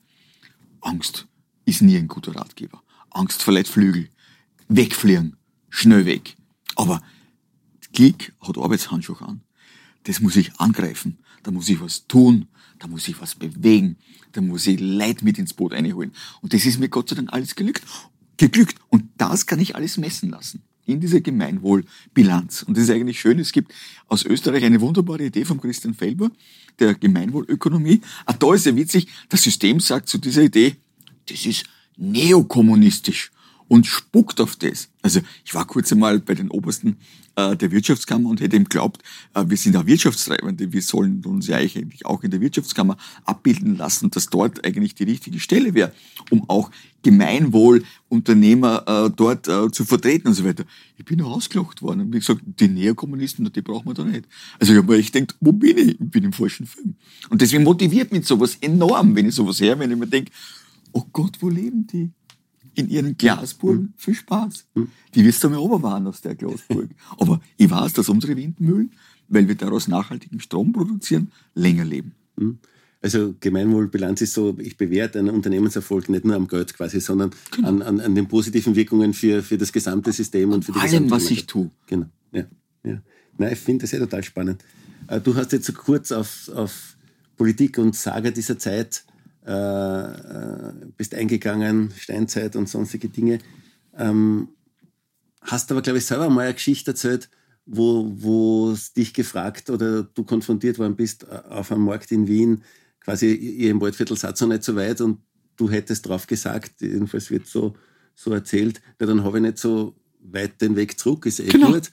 [0.81, 1.25] Angst
[1.63, 2.83] ist nie ein guter Ratgeber.
[3.11, 4.09] Angst verleiht Flügel.
[4.67, 5.37] Wegfliegen.
[5.69, 6.35] Schnell weg.
[6.75, 7.01] Aber
[7.97, 9.41] Klick hat Arbeitshandschuhe an.
[10.03, 11.17] Das muss ich angreifen.
[11.41, 12.45] Da muss ich was tun.
[12.77, 13.97] Da muss ich was bewegen.
[14.33, 16.11] Da muss ich Leid mit ins Boot einholen.
[16.43, 17.83] Und das ist mir Gott sei Dank alles geglückt.
[18.37, 18.75] Geglückt.
[18.89, 20.61] Und das kann ich alles messen lassen.
[20.85, 22.61] In dieser Gemeinwohlbilanz.
[22.61, 23.39] Und das ist eigentlich schön.
[23.39, 23.73] Es gibt
[24.07, 26.29] aus Österreich eine wunderbare Idee von Christian Felber,
[26.77, 28.01] der Gemeinwohlökonomie.
[28.27, 30.75] Auch da ist ja witzig, das System sagt zu dieser Idee,
[31.27, 33.31] das ist neokommunistisch.
[33.67, 34.89] Und spuckt auf das.
[35.01, 36.97] Also ich war kurz einmal bei den Obersten
[37.35, 39.03] äh, der Wirtschaftskammer und hätte ihm glaubt,
[39.33, 43.77] äh, wir sind auch Wirtschaftstreibende, wir sollen uns ja eigentlich auch in der Wirtschaftskammer abbilden
[43.77, 45.93] lassen, dass dort eigentlich die richtige Stelle wäre,
[46.29, 46.71] um auch
[47.03, 50.65] Gemeinwohlunternehmer äh, dort äh, zu vertreten und so weiter.
[50.97, 54.25] Ich bin ausgelacht worden und wie gesagt, die Neokommunisten, die brauchen wir da nicht.
[54.59, 55.89] Also ich habe mir echt gedacht, wo bin ich?
[55.89, 56.95] Ich bin im falschen Film.
[57.29, 60.31] Und deswegen motiviert mich sowas enorm, wenn ich sowas her, wenn ich mir denke,
[60.91, 62.11] oh Gott, wo leben die?
[62.77, 63.93] In ihren Glasburgen mhm.
[63.97, 64.65] viel Spaß.
[64.75, 64.89] Mhm.
[65.15, 66.89] Die wirst du mir oberwahren aus der Glasburg.
[67.17, 68.91] Aber ich weiß, dass unsere Windmühlen,
[69.27, 72.13] weil wir daraus nachhaltigen Strom produzieren, länger leben.
[72.37, 72.59] Mhm.
[73.01, 77.67] Also Gemeinwohlbilanz ist so, ich bewerte einen Unternehmenserfolg nicht nur am Geld quasi, sondern genau.
[77.67, 81.09] an, an, an, den positiven Wirkungen für, für das gesamte System und für die allem,
[81.09, 81.69] was ich tue.
[81.87, 82.45] Genau, ja.
[82.83, 83.01] ja.
[83.37, 84.63] Nein, ich finde das ja total spannend.
[85.07, 86.95] Äh, du hast jetzt so kurz auf, auf
[87.37, 89.16] Politik und Saga dieser Zeit äh,
[89.47, 93.39] äh, bist eingegangen, Steinzeit und sonstige Dinge.
[93.97, 94.49] Ähm,
[95.41, 97.29] hast aber, glaube ich, selber mal eine Geschichte erzählt,
[97.65, 102.27] wo, wo es dich gefragt oder du konfrontiert worden bist äh, auf einem Markt in
[102.27, 102.63] Wien,
[102.99, 105.19] quasi ihr im Waldviertel seid so nicht so weit und
[105.55, 107.75] du hättest drauf gesagt, jedenfalls wird so,
[108.15, 111.71] so erzählt, ja, dann habe ich nicht so weit den Weg zurück, ist eh genau.
[111.71, 111.91] gut.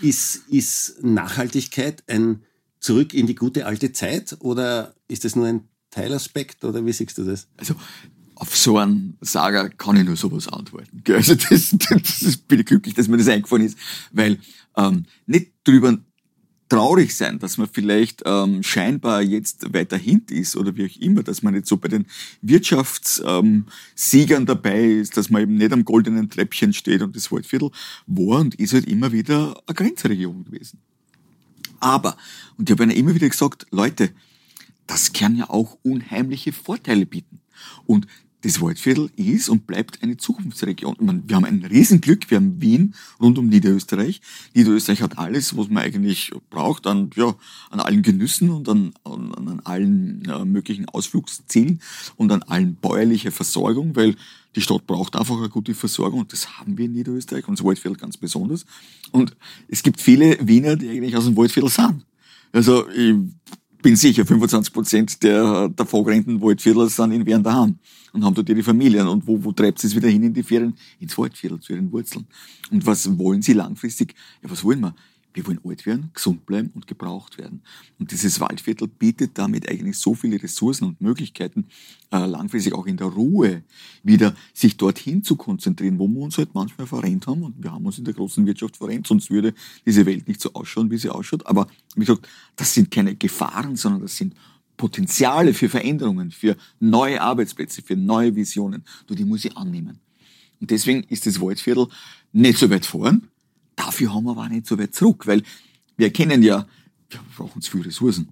[0.00, 2.42] Ist, ist Nachhaltigkeit ein
[2.80, 7.18] Zurück in die gute alte Zeit oder ist es nur ein Teilaspekt oder wie siehst
[7.18, 7.48] du das?
[7.56, 7.74] Also
[8.34, 11.02] auf so einen Sager kann ich nur sowas antworten.
[11.08, 13.78] Also das, das, das bin ich glücklich, dass mir das eingefallen ist,
[14.12, 14.38] weil
[14.76, 15.98] ähm, nicht drüber
[16.70, 21.22] traurig sein, dass man vielleicht ähm, scheinbar jetzt weiter hinten ist oder wie auch immer,
[21.22, 22.06] dass man nicht so bei den
[22.40, 23.66] Wirtschaftssiegern
[24.42, 27.70] ähm, dabei ist, dass man eben nicht am goldenen Treppchen steht und das Waldviertel
[28.06, 30.78] war und ist halt immer wieder eine Grenzregion gewesen.
[31.80, 32.16] Aber,
[32.56, 34.10] und ich habe ihnen immer wieder gesagt, Leute,
[34.90, 37.40] das kann ja auch unheimliche Vorteile bieten.
[37.86, 38.08] Und
[38.42, 40.96] das Waldviertel ist und bleibt eine Zukunftsregion.
[40.98, 44.20] Meine, wir haben ein Riesenglück, wir haben Wien rund um Niederösterreich.
[44.54, 47.36] Niederösterreich hat alles, was man eigentlich braucht, an, ja,
[47.70, 51.80] an allen Genüssen und an, an, an allen äh, möglichen Ausflugszielen
[52.16, 54.16] und an allen bäuerlicher Versorgung, weil
[54.56, 57.64] die Stadt braucht einfach eine gute Versorgung und das haben wir in Niederösterreich und das
[57.64, 58.64] Waldviertel ganz besonders.
[59.12, 59.36] Und
[59.68, 62.06] es gibt viele Wiener, die eigentlich aus dem Waldviertel sind.
[62.52, 63.14] Also ich
[63.82, 67.78] bin sicher, 25 Prozent der davongerennten Waldviertel sind in Wern daheim
[68.12, 69.06] und haben dort ihre Familien.
[69.08, 70.74] Und wo, wo treibt es wieder hin in die Ferien?
[70.98, 72.26] Ins Waldviertel, zu ihren Wurzeln.
[72.70, 74.14] Und was wollen sie langfristig?
[74.42, 74.94] Ja, was wollen wir?
[75.32, 77.62] Wir wollen alt werden, gesund bleiben und gebraucht werden.
[77.98, 81.66] Und dieses Waldviertel bietet damit eigentlich so viele Ressourcen und Möglichkeiten,
[82.10, 83.62] äh, langfristig auch in der Ruhe
[84.02, 87.42] wieder sich dorthin zu konzentrieren, wo wir uns halt manchmal verrennt haben.
[87.42, 89.54] Und wir haben uns in der großen Wirtschaft verrennt, sonst würde
[89.86, 91.46] diese Welt nicht so ausschauen, wie sie ausschaut.
[91.46, 94.34] Aber wie gesagt, das sind keine Gefahren, sondern das sind
[94.76, 98.82] Potenziale für Veränderungen, für neue Arbeitsplätze, für neue Visionen.
[99.06, 100.00] Du, die muss ich annehmen.
[100.60, 101.88] Und deswegen ist das Waldviertel
[102.32, 103.28] nicht so weit vorn,
[103.80, 105.42] Dafür haben wir aber nicht so weit zurück, weil
[105.96, 106.66] wir erkennen ja,
[107.08, 108.28] wir brauchen zu viele Ressourcen.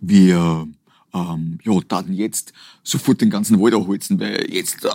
[0.00, 0.66] Wir
[1.14, 4.90] ähm, ja, taten jetzt sofort den ganzen Wald erholzen, weil jetzt äh,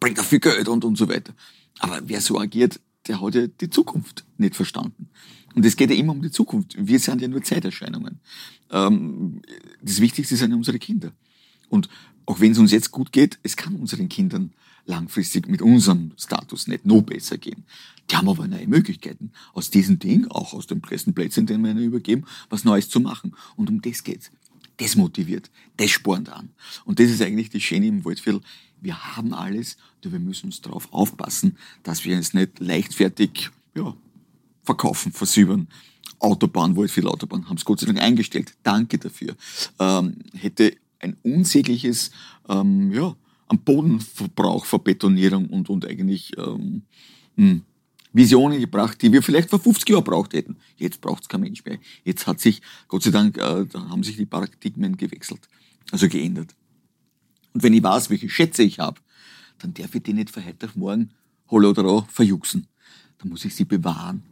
[0.00, 1.34] bringt er viel Geld und, und so weiter.
[1.78, 5.08] Aber wer so agiert, der hat ja die Zukunft nicht verstanden.
[5.54, 6.74] Und es geht ja immer um die Zukunft.
[6.76, 8.18] Wir sind ja nur Zeiterscheinungen.
[8.70, 9.40] Ähm,
[9.80, 11.12] das Wichtigste sind ja unsere Kinder.
[11.68, 11.88] Und
[12.26, 14.52] auch wenn es uns jetzt gut geht, es kann unseren Kindern
[14.84, 17.64] langfristig mit unserem Status nicht noch besser gehen.
[18.10, 21.70] Die haben aber neue Möglichkeiten, aus diesem Ding, auch aus den besten Plätzen, den wir
[21.70, 23.34] ihnen übergeben, was Neues zu machen.
[23.56, 24.30] Und um das geht's.
[24.78, 26.50] Das motiviert, das spornt an.
[26.84, 28.40] Und das ist eigentlich die Schöne im Waldviertel.
[28.80, 33.94] Wir haben alles, nur wir müssen uns darauf aufpassen, dass wir es nicht leichtfertig ja,
[34.62, 35.68] verkaufen, versübern.
[36.18, 38.54] Autobahn, Waldviertel Autobahn, haben es Gott sei Dank eingestellt.
[38.62, 39.36] Danke dafür.
[39.78, 42.10] Ähm, hätte ein unsägliches
[42.48, 43.14] ähm, ja,
[43.48, 46.82] am Bodenverbrauch, Verbetonierung und, und eigentlich ähm,
[47.36, 47.62] hm,
[48.12, 50.56] Visionen gebracht, die wir vielleicht vor 50 Jahren braucht hätten.
[50.76, 51.78] Jetzt braucht es kein Mensch mehr.
[52.04, 55.48] Jetzt hat sich, Gott sei Dank, äh, haben sich die Paradigmen gewechselt,
[55.90, 56.54] also geändert.
[57.52, 59.00] Und wenn ich weiß, welche Schätze ich habe,
[59.58, 61.10] dann darf ich die nicht von heute auf morgen
[61.50, 62.66] holla oder verjuxen.
[63.18, 64.24] Dann muss ich sie bewahren.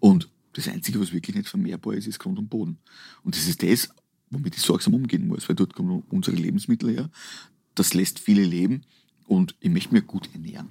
[0.00, 2.78] Und das Einzige, was wirklich nicht vermehrbar ist, ist Grund und Boden.
[3.22, 3.88] Und das ist das,
[4.30, 7.10] womit ich sorgsam umgehen muss, weil dort kommen unsere Lebensmittel her.
[7.74, 8.82] Das lässt viele leben
[9.26, 10.68] und ich möchte mir gut ernähren.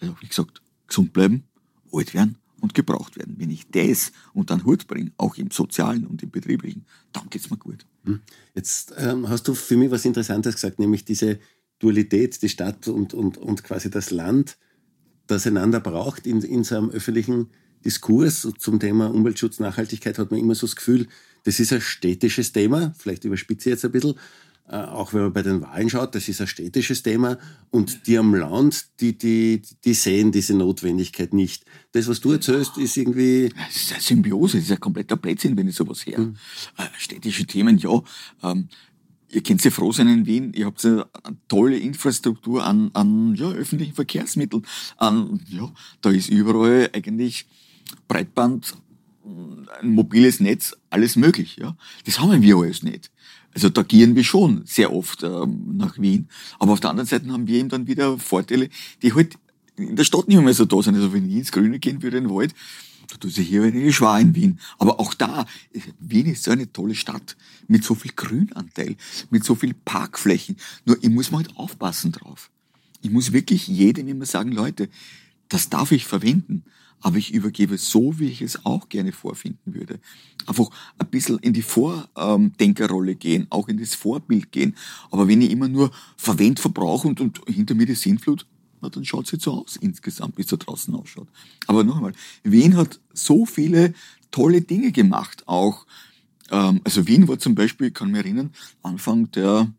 [0.00, 1.44] Also, wie gesagt, gesund bleiben,
[1.92, 3.34] alt werden und gebraucht werden.
[3.38, 7.50] Wenn ich das unter den Hut bringe, auch im Sozialen und im Betrieblichen, dann geht's
[7.50, 7.84] mir gut.
[8.04, 8.20] Hm.
[8.54, 11.38] Jetzt ähm, hast du für mich was Interessantes gesagt, nämlich diese
[11.80, 14.56] Dualität, die Stadt und, und, und quasi das Land,
[15.26, 17.48] das einander braucht in, in so öffentlichen
[17.84, 21.08] Diskurs zum Thema Umweltschutz, Nachhaltigkeit hat man immer so das Gefühl,
[21.42, 24.14] das ist ein städtisches Thema, vielleicht überspitze ich jetzt ein bisschen,
[24.72, 27.38] auch wenn man bei den Wahlen schaut, das ist ein städtisches Thema
[27.70, 31.64] und die am Land, die, die, die sehen diese Notwendigkeit nicht.
[31.92, 33.50] Das, was du erzählst, ist irgendwie...
[33.50, 36.18] Das ist eine Symbiose, das ist ein kompletter Blödsinn, wenn ich sowas her.
[36.18, 36.36] Mhm.
[36.78, 38.02] Äh, städtische Themen, ja.
[38.42, 38.68] Ähm,
[39.28, 41.06] ihr könnt ja froh sein in Wien, ihr habt eine
[41.48, 44.66] tolle Infrastruktur an, an ja, öffentlichen Verkehrsmitteln.
[44.96, 47.46] An, ja, da ist überall eigentlich
[48.08, 48.74] Breitband,
[49.80, 51.56] ein mobiles Netz, alles möglich.
[51.56, 51.76] Ja.
[52.04, 53.10] Das haben wir alles nicht.
[53.54, 56.28] Also da gehen wir schon sehr oft ähm, nach Wien.
[56.58, 58.68] Aber auf der anderen Seite haben wir eben dann wieder Vorteile,
[59.02, 59.38] die halt
[59.76, 60.94] in der Stadt nicht mehr so da sind.
[60.94, 62.54] Also wenn ich ins Grüne gehen würde in den Wald,
[63.08, 64.58] da tut sich hier eine schwer in Wien.
[64.78, 65.46] Aber auch da,
[65.98, 67.36] Wien ist so eine tolle Stadt
[67.68, 68.96] mit so viel Grünanteil,
[69.30, 70.56] mit so viel Parkflächen.
[70.86, 72.50] Nur ich muss mal halt aufpassen drauf.
[73.02, 74.88] Ich muss wirklich jedem immer sagen, Leute,
[75.48, 76.64] das darf ich verwenden
[77.02, 80.00] aber ich übergebe so, wie ich es auch gerne vorfinden würde.
[80.46, 84.76] Einfach ein bisschen in die Vordenkerrolle gehen, auch in das Vorbild gehen.
[85.10, 88.46] Aber wenn ich immer nur verwend, verbrauche und, und hinter mir die Sinnflut,
[88.80, 91.28] na, dann schaut es jetzt so aus insgesamt, wie es da draußen ausschaut.
[91.66, 93.94] Aber noch einmal, Wien hat so viele
[94.30, 95.86] tolle Dinge gemacht, auch,
[96.50, 98.50] ähm, also Wien war zum Beispiel, ich kann mich erinnern,
[98.82, 99.72] Anfang der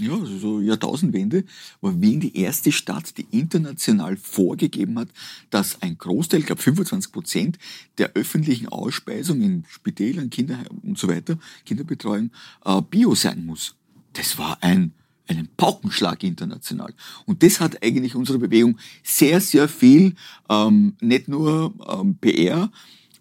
[0.00, 1.44] ja, also so Jahrtausendwende,
[1.80, 5.08] war Wien die erste Stadt, die international vorgegeben hat,
[5.50, 7.58] dass ein Großteil, ich glaube 25 Prozent
[7.98, 12.30] der öffentlichen Ausspeisung in Spitälern, Kinderheimen und so weiter, Kinderbetreuung,
[12.64, 13.74] äh, Bio sein muss.
[14.12, 14.92] Das war ein
[15.28, 16.94] einen Paukenschlag international.
[17.24, 20.14] Und das hat eigentlich unserer Bewegung sehr, sehr viel,
[20.48, 22.70] ähm, nicht nur ähm, PR,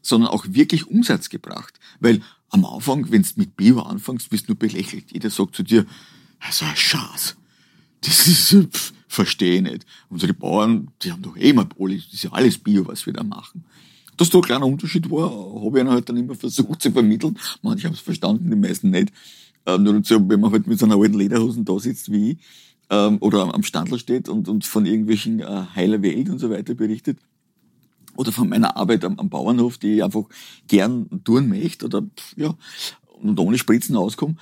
[0.02, 1.80] sondern auch wirklich Umsatz gebracht.
[2.00, 5.12] Weil am Anfang, wenn du mit Bio anfängst, bist du nur belächelt.
[5.12, 5.86] Jeder sagt zu dir,
[6.46, 7.36] also ein Schatz.
[8.02, 9.86] Das ist, pff, verstehe ich nicht.
[10.10, 13.24] Unsere Bauern, die haben doch eh immer das ist ja alles Bio, was wir da
[13.24, 13.66] machen.
[14.18, 17.38] Dass da ein kleiner Unterschied war, habe ich ihnen halt dann immer versucht zu vermitteln.
[17.62, 19.12] Manche haben es verstanden, die meisten nicht.
[19.66, 22.38] Ähm, nur so, wenn man halt mit so einer alten Lederhosen da sitzt wie ich,
[22.90, 26.76] ähm, oder am Standel steht und, und von irgendwelchen äh, heiler Welt und so weiter
[26.76, 27.18] berichtet,
[28.16, 30.26] oder von meiner Arbeit am, am Bauernhof, die ich einfach
[30.68, 32.04] gern tun möchte, oder
[32.38, 32.56] ja,
[33.22, 34.36] und ohne Spritzen auskomme,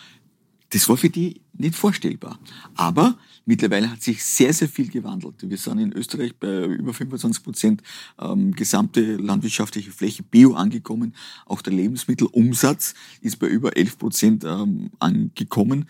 [0.73, 2.39] das war für die nicht vorstellbar.
[2.73, 5.35] Aber mittlerweile hat sich sehr, sehr viel gewandelt.
[5.47, 7.83] Wir sind in Österreich bei über 25 Prozent
[8.19, 11.13] ähm, gesamte landwirtschaftliche Fläche Bio angekommen.
[11.45, 15.87] Auch der Lebensmittelumsatz ist bei über 11 Prozent ähm, angekommen.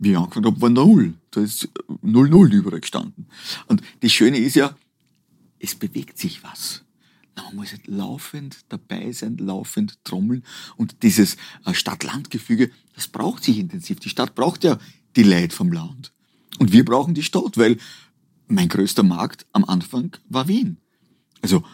[0.00, 1.14] Wie ich angefangen habe, war null.
[1.30, 1.68] Da ist
[2.02, 3.26] null null überall gestanden.
[3.68, 4.76] Und das Schöne ist ja,
[5.60, 6.82] es bewegt sich was.
[7.36, 10.44] Man muss halt laufend dabei sein, laufend trommeln.
[10.76, 14.00] Und dieses äh, Stadt-Land-Gefüge, das braucht sich intensiv.
[14.00, 14.78] Die Stadt braucht ja
[15.16, 16.12] die Leute vom Land.
[16.58, 17.78] Und wir brauchen die Stadt, weil
[18.46, 20.76] mein größter Markt am Anfang war Wien.
[21.42, 21.64] Also,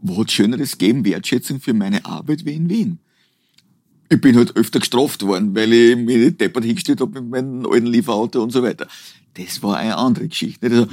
[0.00, 2.98] wo hat Schöneres geben, Wertschätzung für meine Arbeit wie in Wien?
[4.08, 7.66] Ich bin halt öfter gestraft worden, weil ich mich nicht deppert hingestellt habe mit meinem
[7.66, 8.86] alten Lieferauto und so weiter.
[9.34, 10.66] Das war eine andere Geschichte.
[10.66, 10.86] Also,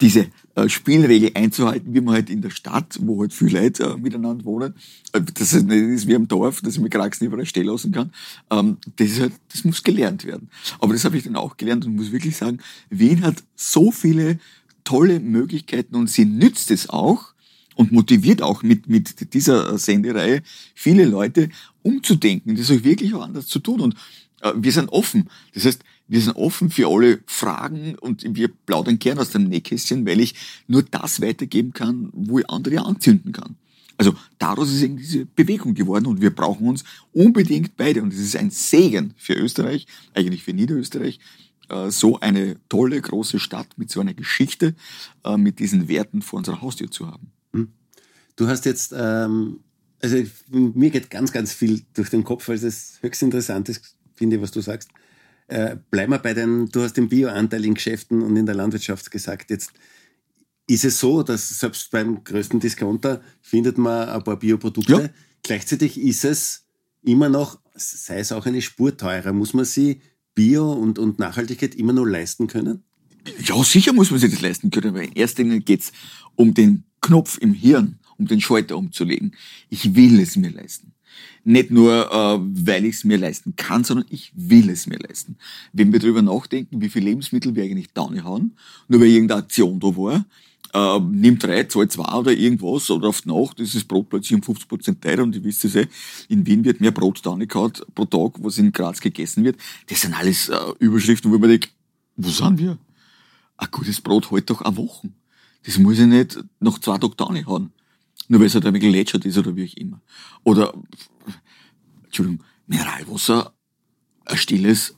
[0.00, 0.28] diese
[0.68, 4.74] Spielregel einzuhalten, wie man halt in der Stadt, wo halt viele Leute äh, miteinander wohnen,
[5.12, 7.92] äh, das ist nicht ist wie im Dorf, dass ich mir Krax überall stehen lassen
[7.92, 8.12] kann,
[8.50, 10.50] ähm, das, ist halt, das muss gelernt werden.
[10.80, 12.58] Aber das habe ich dann auch gelernt und muss wirklich sagen,
[12.90, 14.38] Wien hat so viele
[14.84, 17.32] tolle Möglichkeiten und sie nützt es auch
[17.76, 20.42] und motiviert auch mit, mit dieser Sendereihe
[20.74, 21.48] viele Leute
[21.82, 23.80] umzudenken, das auch wirklich auch anders zu tun.
[23.80, 23.94] Und
[24.42, 25.30] äh, wir sind offen.
[25.54, 30.04] Das heißt, wir sind offen für alle Fragen und wir plaudern gern aus dem Nähkästchen,
[30.04, 30.34] weil ich
[30.66, 33.56] nur das weitergeben kann, wo ich andere anzünden kann.
[33.96, 38.02] Also daraus ist eben diese Bewegung geworden und wir brauchen uns unbedingt beide.
[38.02, 41.20] Und es ist ein Segen für Österreich, eigentlich für Niederösterreich,
[41.68, 44.74] äh, so eine tolle große Stadt mit so einer Geschichte,
[45.24, 47.30] äh, mit diesen Werten vor unserer Haustür zu haben.
[47.52, 47.68] Hm.
[48.34, 49.60] Du hast jetzt, ähm,
[50.02, 50.16] also
[50.50, 54.42] mir geht ganz, ganz viel durch den Kopf, weil es höchst interessant ist, finde ich,
[54.42, 54.88] was du sagst.
[55.50, 59.10] Äh, bleiben wir bei den, du hast den Bioanteil in Geschäften und in der Landwirtschaft
[59.10, 59.50] gesagt.
[59.50, 59.72] Jetzt
[60.68, 64.92] ist es so, dass selbst beim größten Discounter findet man ein paar Bioprodukte.
[64.92, 65.08] Ja.
[65.42, 66.66] Gleichzeitig ist es
[67.02, 70.00] immer noch, sei es auch eine Spur teurer, muss man sie
[70.36, 72.84] Bio und, und Nachhaltigkeit immer noch leisten können?
[73.44, 75.92] Ja, sicher muss man sich das leisten können, weil in erster Linie geht es
[76.36, 79.34] um den Knopf im Hirn, um den Schalter umzulegen.
[79.68, 80.92] Ich will es mir leisten.
[81.44, 85.36] Nicht nur, äh, weil ich es mir leisten kann, sondern ich will es mir leisten.
[85.72, 88.56] Wenn wir darüber nachdenken, wie viel Lebensmittel wir eigentlich da haben,
[88.88, 90.24] nur weil irgendeine Aktion da war,
[90.72, 94.34] äh, nimmt drei, zahlt zwei oder irgendwas, oder auf die Nacht ist das Brot plötzlich
[94.34, 95.88] um 50 Prozent teurer und ihr wisst es eh,
[96.28, 99.56] in Wien wird mehr Brot da gehabt pro Tag, was in Graz gegessen wird.
[99.88, 101.72] Das sind alles äh, Überschriften, wo man denkt,
[102.16, 102.78] wo sind wir?
[103.56, 105.10] Ein gutes Brot hält doch eine Woche.
[105.64, 107.72] Das muss ich nicht nach zwei Tagen da haben.
[108.30, 110.00] Nur weil es halt ein bisschen lätschert ist oder wie auch immer.
[110.44, 110.72] Oder,
[112.04, 113.52] Entschuldigung, Mineralwasser,
[114.24, 114.94] ein stilles,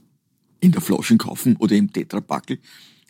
[0.61, 2.59] in der Flasche kaufen oder im Tetrapackel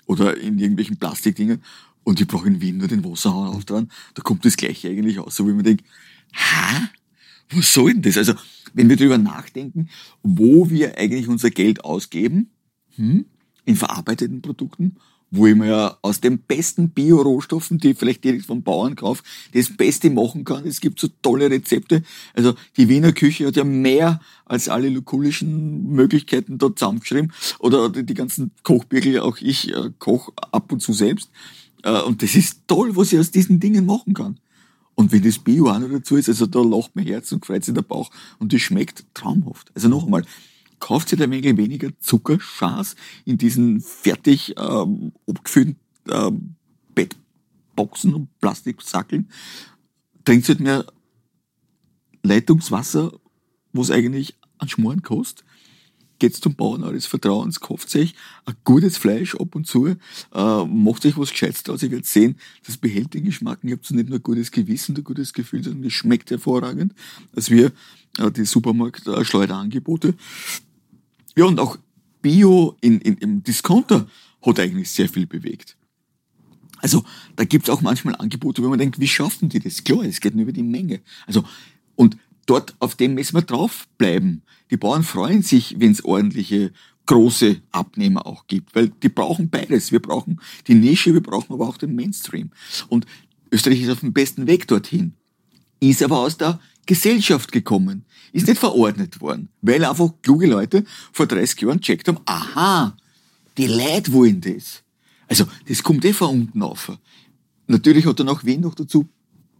[0.06, 1.60] oder in irgendwelchen Plastikdingen
[2.04, 5.34] und ich brauche in Wien nur den Wasserhahn auftragen, da kommt das Gleiche eigentlich aus,
[5.34, 5.84] so wie man denkt,
[6.34, 6.88] ha,
[7.50, 8.16] was soll denn das?
[8.16, 8.34] Also,
[8.74, 9.88] wenn wir darüber nachdenken,
[10.22, 12.48] wo wir eigentlich unser Geld ausgeben,
[12.94, 13.26] hm,
[13.64, 14.98] in verarbeiteten Produkten,
[15.32, 19.22] wo ich mir aus den besten Bio-Rohstoffen, die ich vielleicht direkt vom Bauern kaufe,
[19.54, 20.66] das Beste machen kann.
[20.66, 22.02] Es gibt so tolle Rezepte.
[22.34, 27.32] Also die Wiener Küche hat ja mehr als alle lukulischen Möglichkeiten dort zusammengeschrieben.
[27.58, 31.30] Oder die ganzen Kochbügel, auch ich äh, koche ab und zu selbst.
[31.82, 34.38] Äh, und das ist toll, was ich aus diesen Dingen machen kann.
[34.94, 37.64] Und wenn das Bio auch noch dazu ist, also da lacht mein Herz und freut
[37.64, 39.72] sich der Bauch und das schmeckt traumhaft.
[39.74, 40.24] Also noch einmal,
[40.82, 45.76] kauft sich ein wenig weniger Zuckerschas in diesen fertig ähm, abgefüllten
[46.10, 46.56] ähm,
[46.92, 49.30] Bettboxen und Plastiksackeln.
[50.24, 50.84] Trinkt halt mehr
[52.24, 53.12] Leitungswasser,
[53.72, 55.44] was eigentlich an Schmoren kostet.
[56.18, 59.94] Geht's zum Bauern eures Vertrauens, kauft sich ein gutes Fleisch ab und zu, äh,
[60.64, 61.84] macht euch was Gescheites aus.
[61.84, 63.60] Ihr werdet sehen, das behält den Geschmack.
[63.62, 66.92] Ihr habt nicht nur ein gutes Gewissen, ein gutes Gefühl, sondern es schmeckt hervorragend.
[67.36, 67.70] Als wir
[68.18, 70.14] äh, die Supermarkt-Schleuderangebote
[71.36, 71.78] ja, und auch
[72.20, 74.06] Bio in, in, im Discounter
[74.42, 75.76] hat eigentlich sehr viel bewegt.
[76.78, 77.04] Also
[77.36, 79.84] da gibt's auch manchmal Angebote, wo man denkt, wie schaffen die das?
[79.84, 81.00] Klar, es geht nur über die Menge.
[81.26, 81.44] Also
[81.94, 82.16] und
[82.46, 84.42] dort auf dem müssen wir draufbleiben.
[84.70, 86.72] Die Bauern freuen sich, wenn es ordentliche
[87.06, 89.92] große Abnehmer auch gibt, weil die brauchen beides.
[89.92, 92.50] Wir brauchen die Nische, wir brauchen aber auch den Mainstream.
[92.88, 93.06] Und
[93.50, 95.14] Österreich ist auf dem besten Weg dorthin.
[95.82, 101.26] Ist aber aus der Gesellschaft gekommen, ist nicht verordnet worden, weil einfach kluge Leute vor
[101.26, 102.96] 30 Jahren checkt haben, aha,
[103.58, 104.84] die Leute wollen das.
[105.26, 106.96] Also, das kommt eh von unten auf.
[107.66, 109.08] Natürlich hat dann auch Wien noch dazu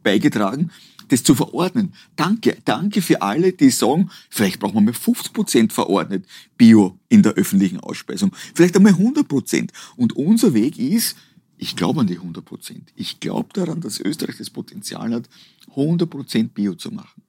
[0.05, 0.71] beigetragen,
[1.09, 1.93] das zu verordnen.
[2.15, 6.25] Danke, danke für alle, die sagen, vielleicht brauchen wir mal 50 Prozent verordnet
[6.57, 8.31] Bio in der öffentlichen Ausspeisung.
[8.55, 9.73] Vielleicht einmal 100 Prozent.
[9.97, 11.17] Und unser Weg ist,
[11.62, 12.92] ich glaube an die 100 Prozent.
[12.96, 15.29] Ich glaube daran, dass Österreich das Potenzial hat,
[15.70, 17.22] 100 Prozent Bio zu machen.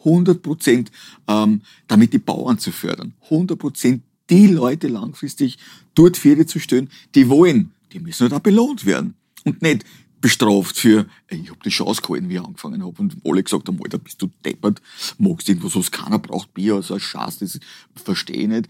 [0.00, 0.92] 100 Prozent
[1.26, 3.14] ähm, damit die Bauern zu fördern.
[3.24, 5.56] 100 Prozent die Leute langfristig
[5.94, 7.72] dort Pferde zu stellen, die wollen.
[7.92, 9.14] Die müssen halt auch belohnt werden.
[9.44, 9.86] Und nicht
[10.20, 13.00] bestraft für, ey, ich habe die Chance gehalten, wie ich angefangen habe.
[13.00, 14.82] Und alle gesagt haben, Alter, bist du deppert,
[15.16, 17.58] magst irgendwas, was keiner braucht, Bier, so ein Schatz, das
[17.94, 18.68] verstehe ich nicht.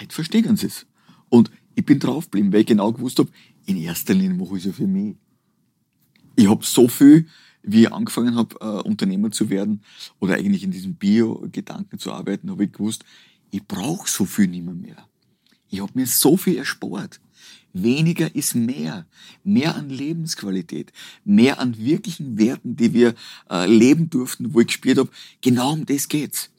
[0.00, 0.86] Heute verstehen sie es.
[1.28, 3.30] Und ich bin draufgeblieben, weil ich genau gewusst habe,
[3.66, 5.16] in erster Linie mache ich es ja für mich.
[6.36, 7.26] Ich habe so viel,
[7.62, 9.82] wie ich angefangen habe, äh, Unternehmer zu werden
[10.18, 13.04] oder eigentlich in diesem Bio-Gedanken zu arbeiten, habe ich gewusst,
[13.50, 14.74] ich brauche so viel nicht mehr.
[14.74, 15.08] mehr.
[15.68, 17.20] Ich habe mir so viel erspart.
[17.72, 19.06] Weniger ist mehr.
[19.44, 20.92] Mehr an Lebensqualität.
[21.24, 23.14] Mehr an wirklichen Werten, die wir
[23.50, 26.50] äh, leben durften, wo ich gespürt habe, genau um das geht's.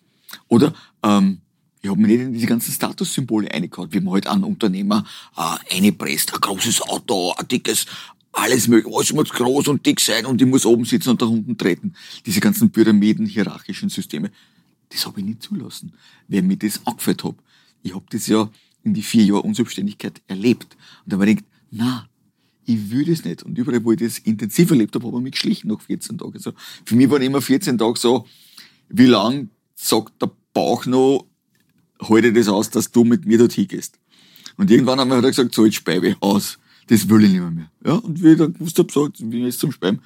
[0.48, 1.42] Oder ähm,
[1.84, 5.78] ich habe mir nicht in diese ganzen Statussymbole eingehauen, wie man halt an Unternehmer äh,
[5.78, 7.86] einpresst, ein großes Auto, ein dickes,
[8.32, 11.26] alles mögliche, alles muss groß und dick sein und ich muss oben sitzen und da
[11.26, 11.94] unten treten.
[12.26, 14.32] Diese ganzen Pyramiden, hierarchischen Systeme,
[14.90, 15.92] das habe ich nicht zulassen,
[16.30, 17.36] wer mir das angeführt hat.
[17.84, 18.50] Ich habe das ja
[18.84, 20.78] in die vier Jahre Unselbstständigkeit erlebt.
[21.04, 22.08] Und da habe ich gedacht, na,
[22.66, 23.44] ich will das nicht.
[23.44, 26.34] Und überall, wo ich das intensiv erlebt habe, habe ich mich geschlichen nach 14 Tagen.
[26.34, 26.54] Also
[26.86, 28.26] für mich waren immer 14 Tage so,
[28.88, 31.26] wie lang sagt der Bauch noch,
[32.10, 34.00] halte das aus, dass du mit mir dorthin gehst.
[34.58, 36.60] Und irgendwann haben wir halt gesagt, so, jetzt speibe aus.
[36.88, 37.52] Das will ich nicht mehr.
[37.52, 37.72] mehr.
[37.86, 40.02] Ja, und wie ich dann gewusst habe, so, wie ich jetzt zum Speiben,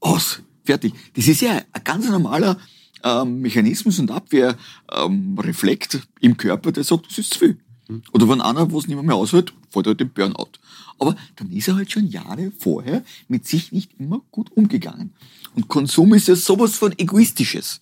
[0.00, 0.94] aus, fertig.
[1.14, 2.58] Das ist ja ein ganz normaler
[3.02, 7.58] ähm, Mechanismus und Abwehrreflekt ähm, im Körper, der sagt, das ist zu viel.
[7.88, 8.02] Mhm.
[8.12, 10.52] Oder wenn einer, wo es nicht mehr, mehr aushält, fällt er halt den Burnout.
[10.98, 15.12] Aber dann ist er halt schon Jahre vorher mit sich nicht immer gut umgegangen.
[15.54, 17.80] Und Konsum ist ja sowas von Egoistisches.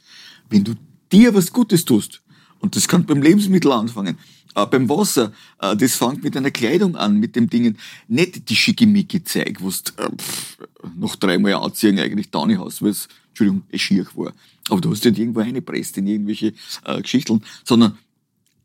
[0.48, 0.74] Wenn du
[1.12, 2.22] dir was Gutes tust,
[2.60, 4.18] und das kann beim Lebensmittel anfangen,
[4.54, 8.56] äh, beim Wasser, äh, das fängt mit einer Kleidung an, mit dem Dingen, nicht die
[8.56, 10.08] schickimicki Zeug, wo du äh,
[10.96, 14.32] noch dreimal anziehen eigentlich da nicht hast, weil es, Entschuldigung, es schier war.
[14.68, 16.52] Aber du hast nicht irgendwo reingepresst in irgendwelche
[16.84, 17.98] äh, Geschichten, sondern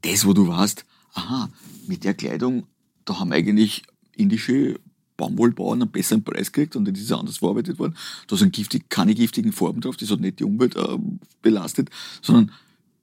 [0.02, 1.50] das, wo du weißt, aha,
[1.88, 2.68] mit der Kleidung,
[3.06, 3.84] da haben eigentlich
[4.16, 4.80] indische
[5.18, 7.96] Baumwollbauern einen besseren Preis gekriegt und das ist anders verarbeitet worden.
[8.28, 10.98] Da sind giftig, keine giftigen Farben drauf, das hat nicht die Umwelt äh,
[11.42, 11.90] belastet,
[12.22, 12.52] sondern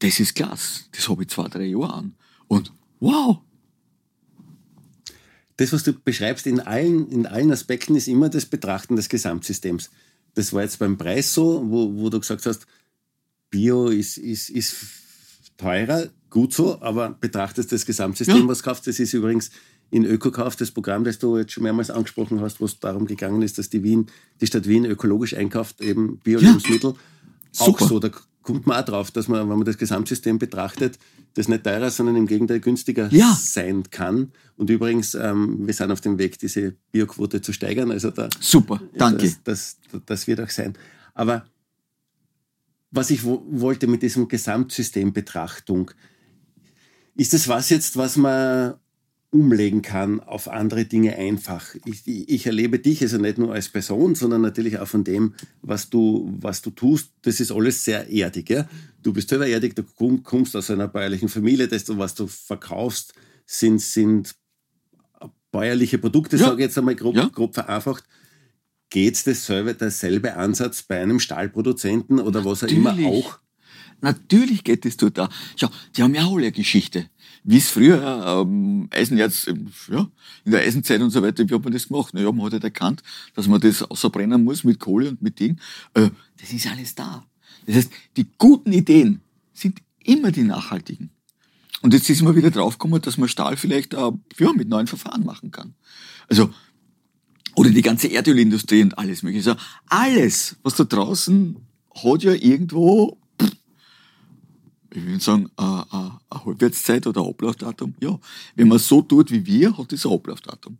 [0.03, 0.85] das ist klasse.
[0.93, 2.15] Das habe ich zwei, drei Jahre an.
[2.49, 3.39] Und wow!
[5.57, 9.91] Das, was du beschreibst in allen, in allen Aspekten, ist immer das Betrachten des Gesamtsystems.
[10.35, 12.67] Das war jetzt beim Preis so, wo, wo du gesagt hast,
[13.51, 14.77] Bio ist, ist, ist
[15.59, 18.49] teurer, gut so, aber betrachtest das Gesamtsystem, ja.
[18.49, 18.87] was kaufst.
[18.87, 19.51] Das ist übrigens
[19.91, 23.43] in Ökokauf das Programm, das du jetzt schon mehrmals angesprochen hast, wo es darum gegangen
[23.43, 24.07] ist, dass die Wien,
[24.41, 26.95] die Stadt Wien ökologisch einkauft, eben Bio-Lebensmittel.
[27.55, 27.67] Ja.
[27.67, 28.11] Auch so, da
[28.43, 30.99] kommt man auch drauf, dass man, wenn man das Gesamtsystem betrachtet,
[31.35, 33.37] das nicht teurer, sondern im Gegenteil günstiger Ja.
[33.41, 34.33] sein kann.
[34.57, 37.91] Und übrigens, ähm, wir sind auf dem Weg, diese Bioquote zu steigern.
[37.91, 39.33] Also da, Super, danke.
[39.45, 40.75] Das, das, das wird auch sein.
[41.15, 41.47] Aber
[42.91, 45.91] was ich wo, wollte mit diesem Gesamtsystembetrachtung,
[47.15, 48.75] ist das was jetzt, was man
[49.33, 51.75] umlegen kann auf andere Dinge einfach.
[51.87, 55.89] Ich, ich, erlebe dich also nicht nur als Person, sondern natürlich auch von dem, was
[55.89, 57.13] du, was du tust.
[57.23, 58.51] Das ist alles sehr erdig.
[58.51, 58.69] Ja?
[59.03, 63.15] Du bist selber erdig, du komm- kommst aus einer bäuerlichen Familie, das, was du verkaufst,
[63.47, 64.35] sind, sind
[65.51, 66.45] bäuerliche Produkte, Ja.
[66.47, 67.29] sage ich jetzt einmal grob, Ja.
[67.29, 68.05] grob vereinfacht.
[68.91, 73.25] Geht dasselbe, derselbe Ansatz bei einem Stahlproduzenten oder was auch immer Natürlich.
[73.25, 73.39] auch?
[74.03, 75.31] Natürlich geht es dort da.
[75.57, 77.09] Schau, die haben ja auch alle eine Geschichte.
[77.45, 80.09] Wie es früher, ähm, Eisenerz, ähm, ja,
[80.45, 82.15] in der Eisenzeit und so weiter, wie hat man das gemacht?
[82.15, 83.03] Naja, man hat halt erkannt,
[83.35, 85.59] dass man das außerbrennen muss mit Kohle und mit Ding.
[85.95, 87.25] Äh, das ist alles da.
[87.67, 89.21] Das heißt, die guten Ideen
[89.53, 91.11] sind immer die nachhaltigen.
[91.81, 95.25] Und jetzt ist man wieder draufgekommen, dass man Stahl vielleicht äh, ja, mit neuen Verfahren
[95.25, 95.75] machen kann.
[96.29, 96.53] Also,
[97.55, 99.51] oder die ganze Erdölindustrie und alles mögliche.
[99.51, 101.57] Also alles, was da draußen
[101.95, 103.19] hat ja irgendwo,
[104.95, 107.95] ich würde sagen, eine, eine, Halbwertszeit oder ein Ablaufdatum.
[108.01, 108.19] Ja,
[108.55, 110.79] wenn man so tut wie wir, hat das ein Ablaufdatum.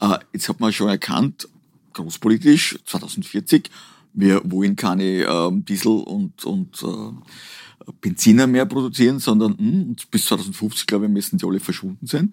[0.00, 1.48] Äh, jetzt hat man schon erkannt,
[1.92, 3.70] großpolitisch, 2040,
[4.12, 10.86] wir wollen keine ähm, Diesel und, und äh, Benziner mehr produzieren, sondern hm, bis 2050,
[10.86, 12.32] glaube ich, müssen die alle verschwunden sein.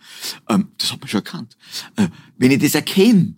[0.49, 1.57] Ähm, das hat man schon erkannt.
[1.97, 2.07] Äh,
[2.37, 3.35] wenn ich das erkenne,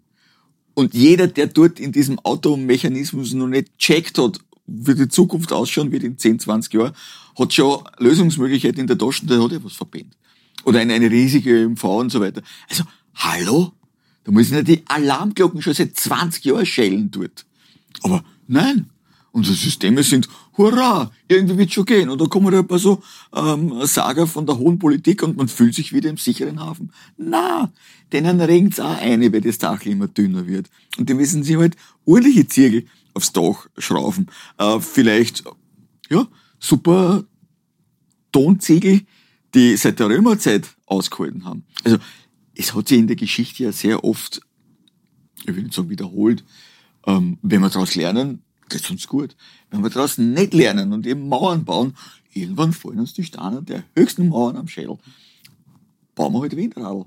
[0.77, 5.91] und jeder, der dort in diesem Automechanismus noch nicht checkt hat, wie die Zukunft ausschauen
[5.91, 6.93] wird in 10, 20 Jahren,
[7.37, 10.15] hat schon Lösungsmöglichkeiten in der Tasche, der hat ja was verpennt.
[10.63, 12.41] Oder eine, eine riesige MV und so weiter.
[12.69, 12.83] Also,
[13.15, 13.73] hallo?
[14.23, 17.45] Da müssen ja die Alarmglocken schon seit 20 Jahren schellen dort.
[18.01, 18.89] Aber nein.
[19.31, 22.09] Unsere Systeme sind, hurra, irgendwie wird schon gehen.
[22.09, 23.03] Und da kommen halt ein paar so
[23.35, 26.93] ähm, Sager von der hohen Politik und man fühlt sich wieder im sicheren Hafen.
[27.17, 27.69] Na,
[28.13, 30.69] denen regen's auch eine, weil das Dach immer dünner wird.
[30.97, 32.85] Und die müssen sich halt ordentliche Ziegel
[33.15, 34.27] aufs Dach schrauben.
[34.57, 35.43] Äh, vielleicht,
[36.09, 36.27] ja,
[36.59, 37.23] super
[38.31, 39.01] Tonziegel,
[39.53, 41.65] die seit der Römerzeit ausgehalten haben.
[41.83, 41.97] Also
[42.53, 44.41] es hat sich in der Geschichte ja sehr oft,
[45.45, 46.43] ich will nicht sagen wiederholt,
[47.07, 49.35] ähm, wenn wir daraus lernen, geht's uns gut.
[49.69, 51.95] Wenn wir daraus nicht lernen und eben Mauern bauen,
[52.33, 54.97] irgendwann fallen uns die Steine der höchsten Mauern am Schädel.
[56.15, 57.05] Bauen wir halt Windradl.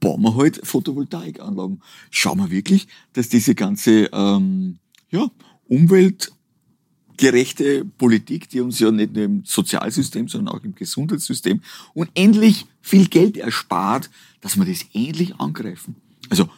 [0.00, 1.82] Bauen wir halt Photovoltaikanlagen.
[2.10, 4.78] Schauen wir wirklich, dass diese ganze ähm,
[5.12, 5.30] ja,
[5.68, 11.60] umweltgerechte Politik, die uns ja nicht nur im Sozialsystem, sondern auch im Gesundheitssystem
[11.94, 14.10] unendlich viel Geld erspart,
[14.40, 15.94] dass wir das endlich angreifen.
[16.28, 16.48] Also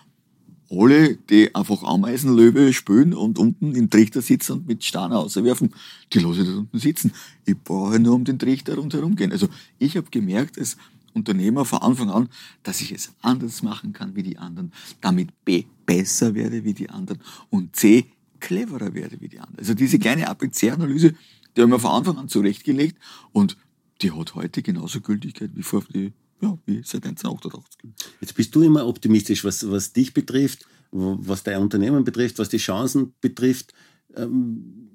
[0.71, 5.75] alle, die einfach Ameisenlöwe spülen und unten im Trichter sitzen und mit Steinen auswerfen,
[6.13, 7.13] die lasse ich da unten sitzen.
[7.45, 9.33] Ich brauche nur um den Trichter rundherum gehen.
[9.33, 9.49] Also
[9.79, 10.77] ich habe gemerkt als
[11.13, 12.29] Unternehmer von Anfang an,
[12.63, 16.91] dass ich es anders machen kann wie die anderen, damit B besser werde wie die
[16.91, 18.07] anderen und C
[18.45, 19.59] cleverer werde wie die anderen.
[19.59, 21.15] Also diese kleine ABC-Analyse,
[21.57, 22.97] die haben wir von Anfang an zurechtgelegt
[23.33, 23.57] und
[24.03, 27.81] die hat heute genauso Gültigkeit wie vor die, ja, wie seit 1988.
[28.21, 32.59] Jetzt bist du immer optimistisch, was, was dich betrifft, was dein Unternehmen betrifft, was die
[32.59, 33.73] Chancen betrifft.
[34.15, 34.91] Ähm,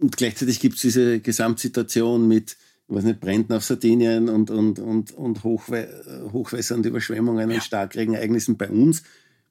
[0.00, 2.56] Und gleichzeitig gibt es diese Gesamtsituation mit,
[2.88, 7.62] ich weiß nicht, Bränden auf Sardinien und, und, und, und Hochwe Hochwässer und Überschwemmungen und
[7.62, 9.02] Starkregenereignissen bei uns.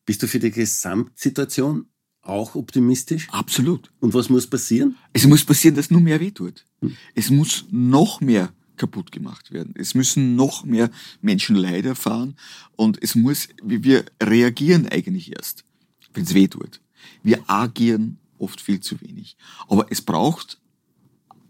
[0.06, 1.86] Bist du für die Gesamtsituation
[2.22, 3.28] auch optimistisch?
[3.32, 3.92] Absolut.
[4.00, 4.96] Und was muss passieren?
[5.14, 6.66] Es muss passieren, dass nur mehr wehtut.
[7.16, 9.74] Es muss noch mehr kaputt gemacht werden.
[9.78, 10.90] Es müssen noch mehr
[11.22, 12.36] Menschen Leid erfahren
[12.76, 15.66] und es muss, wir wir reagieren eigentlich erst,
[16.14, 16.82] wenn es wehtut.
[17.24, 19.36] Wir agieren oft viel zu wenig.
[19.68, 20.60] Aber es braucht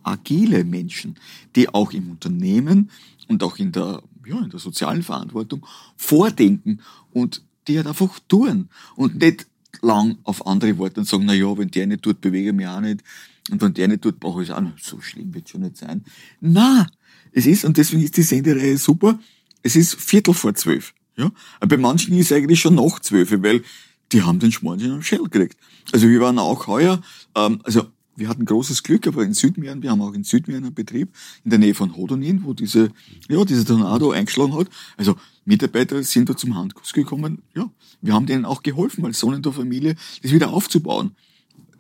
[0.03, 1.15] agile Menschen,
[1.55, 2.89] die auch im Unternehmen
[3.28, 5.65] und auch in der, ja, in der sozialen Verantwortung
[5.95, 9.47] vordenken und die halt einfach tun und nicht
[9.82, 12.67] lang auf andere warten und sagen, na ja, wenn der nicht tut, bewege ich mich
[12.67, 13.03] auch nicht.
[13.51, 14.84] Und wenn der nicht tut, brauche ich es auch nicht.
[14.84, 16.03] So schlimm wird schon nicht sein.
[16.41, 16.88] Na,
[17.32, 19.20] es ist, und deswegen ist die Sendereihe super,
[19.63, 20.93] es ist Viertel vor zwölf.
[21.15, 21.32] Ja?
[21.59, 23.63] Bei manchen ist es eigentlich schon nach zwölf, weil
[24.11, 25.57] die haben den Schmarrn schon am Schell gekriegt.
[25.91, 27.01] Also wir waren auch heuer,
[27.36, 27.88] ähm, also
[28.20, 31.09] wir hatten großes Glück, aber in Südmähren, wir haben auch in Südmähren einen Betrieb
[31.43, 32.91] in der Nähe von Hodonin, wo diese,
[33.30, 34.67] ja, dieser Tornado eingeschlagen hat.
[34.97, 35.15] Also
[35.45, 37.41] Mitarbeiter sind da zum Handkuss gekommen.
[37.55, 41.15] Ja, wir haben denen auch geholfen, als Sohn der Familie, das wieder aufzubauen.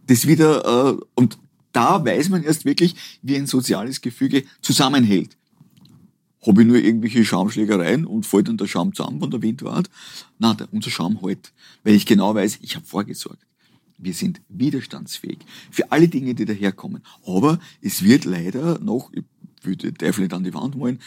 [0.07, 1.37] Das wieder, äh, und
[1.71, 5.37] da weiß man erst wirklich, wie ein soziales Gefüge zusammenhält.
[6.45, 9.89] Habe ich nur irgendwelche Schaumschlägereien und fällt dann der Schaum zusammen, wenn der Wind wart?
[10.39, 11.51] Nein, unser Schaum hält.
[11.83, 13.45] Weil ich genau weiß, ich habe vorgesorgt.
[13.99, 15.39] Wir sind widerstandsfähig
[15.69, 17.03] für alle Dinge, die daherkommen.
[17.25, 19.23] Aber es wird leider noch, ich
[19.61, 20.99] würde Teufel nicht an die Wand malen,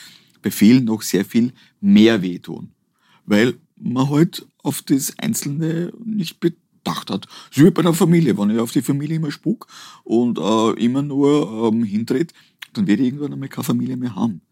[0.43, 2.73] bei vielen noch sehr viel mehr wehtun.
[3.25, 7.27] Weil man halt auf das Einzelne nicht bedacht hat.
[7.51, 8.37] So wie bei einer Familie.
[8.37, 9.67] Wenn ich auf die Familie immer spuck
[10.05, 12.33] und äh, immer nur ähm, hindreht,
[12.73, 14.43] dann werde ich irgendwann einmal keine Familie mehr haben.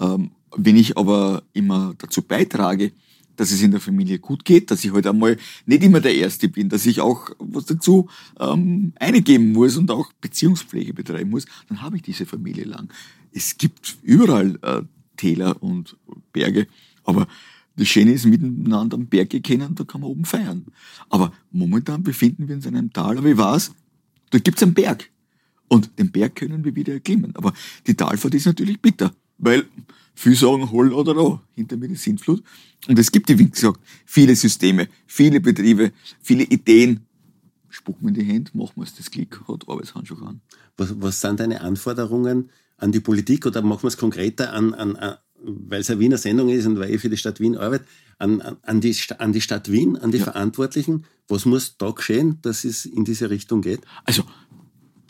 [0.00, 2.92] Ähm, wenn ich aber immer dazu beitrage,
[3.36, 6.48] dass es in der Familie gut geht, dass ich halt einmal nicht immer der Erste
[6.48, 8.08] bin, dass ich auch was dazu
[8.40, 12.88] ähm, eingeben muss und auch Beziehungspflege betreiben muss, dann habe ich diese Familie lang.
[13.32, 14.82] Es gibt überall äh,
[15.16, 15.96] Täler und
[16.32, 16.66] Berge,
[17.04, 17.26] aber
[17.76, 20.64] das Schöne ist, miteinander am Berg kennen, da kann man oben feiern.
[21.10, 23.72] Aber momentan befinden wir uns in einem Tal, aber ich weiß,
[24.30, 25.10] da gibt's einen Berg.
[25.68, 27.34] Und den Berg können wir wieder erklimmen.
[27.36, 27.52] Aber
[27.86, 29.66] die Talfahrt ist natürlich bitter, weil
[30.16, 32.42] viele sagen, hol oder da, hinter mir die Sintflut.
[32.88, 37.06] Und es gibt, wie gesagt, viele Systeme, viele Betriebe, viele Ideen.
[37.68, 40.40] Spuck mir in die Hände, machen wir es, das Klick hat Arbeitshandschuh an.
[40.76, 44.96] Was, was sind deine Anforderungen an die Politik oder machen wir es konkreter an, an,
[44.96, 47.84] an weil es eine Wiener Sendung ist und weil ich für die Stadt Wien arbeite,
[48.18, 50.24] an, an, die, an die Stadt Wien, an die ja.
[50.24, 51.04] Verantwortlichen.
[51.28, 53.80] Was muss da geschehen, dass es in diese Richtung geht?
[54.04, 54.24] Also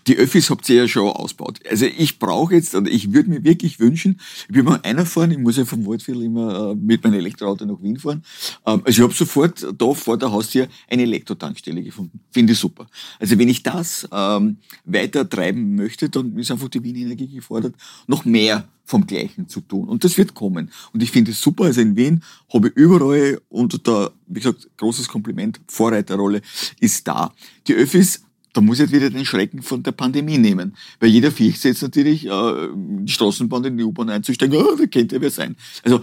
[0.06, 1.60] die Öffis habt ihr ja schon ausgebaut.
[1.68, 5.30] Also ich brauche jetzt, oder ich würde mir wirklich wünschen, ich will mal einer fahren,
[5.30, 8.22] ich muss ja vom Waldviertel immer äh, mit meinem Elektroauto nach Wien fahren.
[8.66, 12.20] Ähm, also ich habe sofort da vor der Haustür eine Elektrotankstelle gefunden.
[12.30, 12.86] Finde ich super.
[13.18, 17.74] Also wenn ich das ähm, weiter treiben möchte, dann ist einfach die Wien Energie gefordert,
[18.06, 19.88] noch mehr vom Gleichen zu tun.
[19.88, 20.70] Und das wird kommen.
[20.92, 21.64] Und ich finde es super.
[21.64, 26.40] Also in Wien habe ich überall und da, wie gesagt, großes Kompliment, Vorreiterrolle
[26.78, 27.34] ist da.
[27.66, 28.22] Die Öffis
[28.56, 30.74] da muss ich jetzt wieder den Schrecken von der Pandemie nehmen.
[30.98, 35.20] Weil jeder fürchtet jetzt natürlich, äh, die Straßenbahn in die U-Bahn einzusteigen, oh, da könnte
[35.20, 35.56] wer sein.
[35.82, 36.00] Also,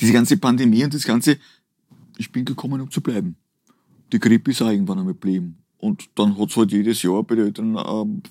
[0.00, 1.38] diese ganze Pandemie und das Ganze,
[2.16, 3.36] ich bin gekommen, um zu bleiben.
[4.12, 5.58] Die Grippe ist auch irgendwann einmal geblieben.
[5.78, 8.22] Und dann hat es halt jedes Jahr bei den Eltern ähm,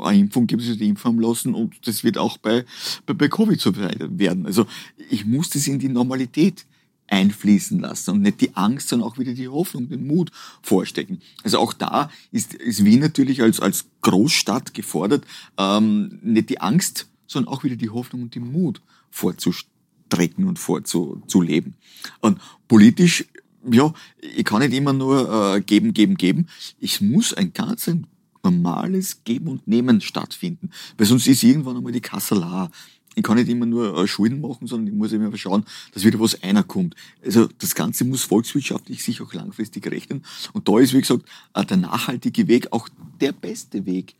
[0.00, 2.64] eine Impfung geben, sie die impfen lassen und das wird auch bei,
[3.06, 4.46] bei, bei Covid so werden.
[4.46, 4.66] Also
[5.10, 6.64] ich muss das in die Normalität
[7.08, 10.30] einfließen lassen und nicht die Angst, sondern auch wieder die Hoffnung, den Mut
[10.62, 11.20] vorstecken.
[11.42, 15.24] Also auch da ist, ist Wien natürlich als, als Großstadt gefordert,
[15.58, 18.80] ähm, nicht die Angst, sondern auch wieder die Hoffnung und den Mut
[19.10, 21.74] vorzustrecken und vorzuleben.
[22.20, 23.26] Und politisch,
[23.70, 26.48] ja, ich kann nicht immer nur äh, geben, geben, geben.
[26.80, 28.06] Ich muss ein ganz ein
[28.42, 32.70] normales Geben und Nehmen stattfinden, weil sonst ist irgendwann einmal die Kasse leer
[33.14, 36.20] ich kann nicht immer nur äh, Schulden machen, sondern ich muss immer schauen, dass wieder
[36.20, 36.94] was einer kommt.
[37.24, 40.24] Also das Ganze muss volkswirtschaftlich sich auch langfristig rechnen.
[40.52, 42.88] Und da ist, wie gesagt, äh, der nachhaltige Weg auch
[43.20, 44.14] der beste Weg.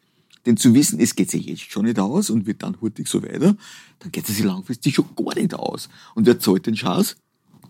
[0.47, 3.22] Denn zu wissen, es geht sich jetzt schon nicht aus und wird dann hurtig so
[3.22, 3.57] weiter,
[4.01, 5.88] dann geht es sich langfristig schon gar nicht aus.
[6.14, 7.16] Und wer zahlt den Schatz?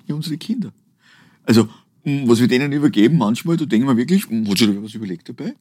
[0.06, 0.72] Ja, unsere Kinder.
[1.44, 1.68] Also,
[2.04, 5.54] was wir denen übergeben, manchmal, da denken wir wirklich, hat sich was überlegt dabei?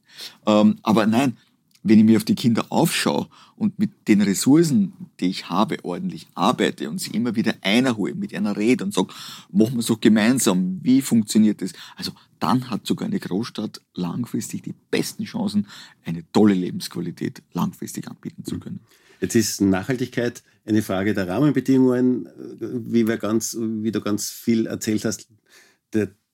[0.46, 1.36] Ähm, aber nein,
[1.84, 6.26] wenn ich mir auf die Kinder aufschaue und mit den Ressourcen, die ich habe, ordentlich
[6.34, 9.08] arbeite und sie immer wieder einer hole, mit einer rede und sage,
[9.52, 11.72] machen wir es doch gemeinsam, wie funktioniert das?
[11.96, 15.66] Also dann hat sogar eine Großstadt langfristig die besten Chancen,
[16.04, 18.80] eine tolle Lebensqualität langfristig anbieten zu können.
[19.20, 22.28] Jetzt ist Nachhaltigkeit eine Frage der Rahmenbedingungen,
[22.58, 25.28] wie, wir ganz, wie du ganz viel erzählt hast,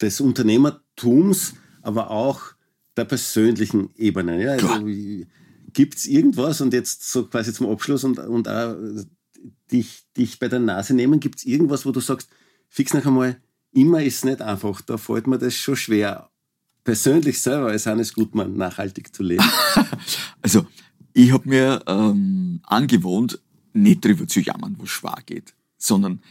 [0.01, 2.41] des Unternehmertums, aber auch
[2.97, 4.43] der persönlichen Ebene.
[4.43, 4.53] Ja?
[4.53, 4.87] Also,
[5.73, 8.77] Gibt es irgendwas, und jetzt so quasi zum Abschluss und, und auch
[9.71, 12.29] dich, dich bei der Nase nehmen, gibt es irgendwas, wo du sagst,
[12.69, 13.41] fix noch einmal,
[13.73, 16.31] immer ist es nicht einfach, da fällt mir das schon schwer.
[16.85, 19.45] Persönlich selber als Hannes Gutmann nachhaltig zu leben.
[20.43, 20.67] also,
[21.13, 23.39] ich habe mir ähm, angewohnt,
[23.73, 26.23] nicht darüber zu jammern, wo es schwer geht, sondern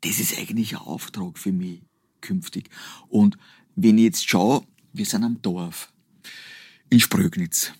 [0.00, 1.82] das ist eigentlich ein Auftrag für mich
[2.20, 2.68] künftig.
[3.08, 3.38] Und
[3.76, 5.92] wenn ich jetzt schaue, wir sind am Dorf
[6.90, 7.72] in Sprögnitz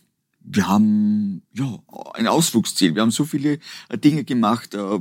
[0.45, 1.79] wir haben ja
[2.15, 2.95] ein Ausflugsziel.
[2.95, 5.01] Wir haben so viele äh, Dinge gemacht, äh,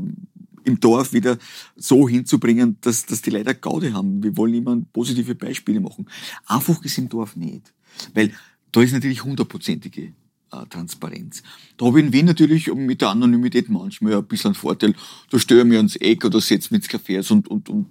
[0.65, 1.37] im Dorf wieder
[1.75, 4.23] so hinzubringen, dass, dass die Leute Gaude haben.
[4.23, 6.07] Wir wollen immer positive Beispiele machen.
[6.45, 7.73] Einfach ist im Dorf nicht.
[8.13, 8.31] Weil
[8.71, 10.13] da ist natürlich hundertprozentige
[10.51, 11.43] äh, Transparenz.
[11.75, 14.95] Da habe ich in Wien natürlich mit der Anonymität manchmal ein bisschen einen Vorteil.
[15.29, 17.87] Da störe ich mich ans Eck oder setze mich ins Café und, und, und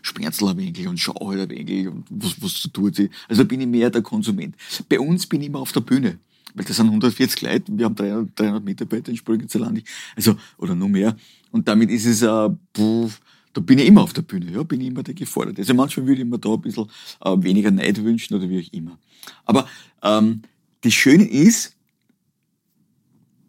[0.00, 3.10] Sperzel ein wenig und schau halt ein wenig und was, was tut sie.
[3.28, 4.56] Also bin ich mehr der Konsument.
[4.88, 6.18] Bei uns bin ich immer auf der Bühne
[6.54, 9.82] weil das sind 140 Leute, wir haben 300, 300 Mitarbeiter in Sprüngenzerland,
[10.16, 11.16] also, oder nur mehr.
[11.50, 13.20] Und damit ist es, äh, pff,
[13.52, 15.60] da bin ich immer auf der Bühne, ja, bin ich immer der Geforderte.
[15.62, 16.86] Also manchmal würde ich mir da ein bisschen
[17.24, 18.98] äh, weniger Neid wünschen oder wie auch immer.
[19.44, 19.68] Aber
[20.02, 20.42] ähm,
[20.80, 21.76] das Schöne ist,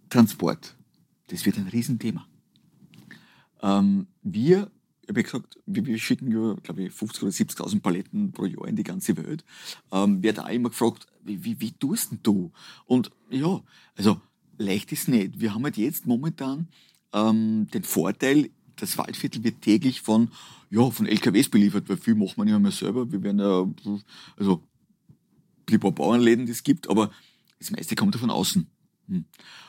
[0.10, 0.76] Transport.
[1.28, 2.28] Das wird ein Riesenthema.
[3.62, 4.72] Ähm, wir
[5.08, 8.84] habe gesagt, wir, schicken ja, glaube ich, 50.000 oder 70.000 Paletten pro Jahr in die
[8.84, 9.44] ganze Welt.
[9.92, 12.52] Ähm, wird auch immer gefragt, wie, wie, wie tust denn du?
[12.86, 13.62] Und ja,
[13.96, 14.20] also
[14.58, 15.40] leicht ist nicht.
[15.40, 16.68] Wir haben halt jetzt momentan
[17.14, 20.30] ähm, den Vorteil, das Waldviertel wird täglich von,
[20.70, 23.12] ja, von LKWs beliefert, weil viel macht man ja mehr selber.
[23.12, 23.68] Wir werden ja,
[24.38, 24.64] also,
[25.70, 27.12] die paar Bauernläden, die es gibt, aber
[27.60, 28.68] das meiste kommt ja von außen.
[29.08, 29.26] Hm.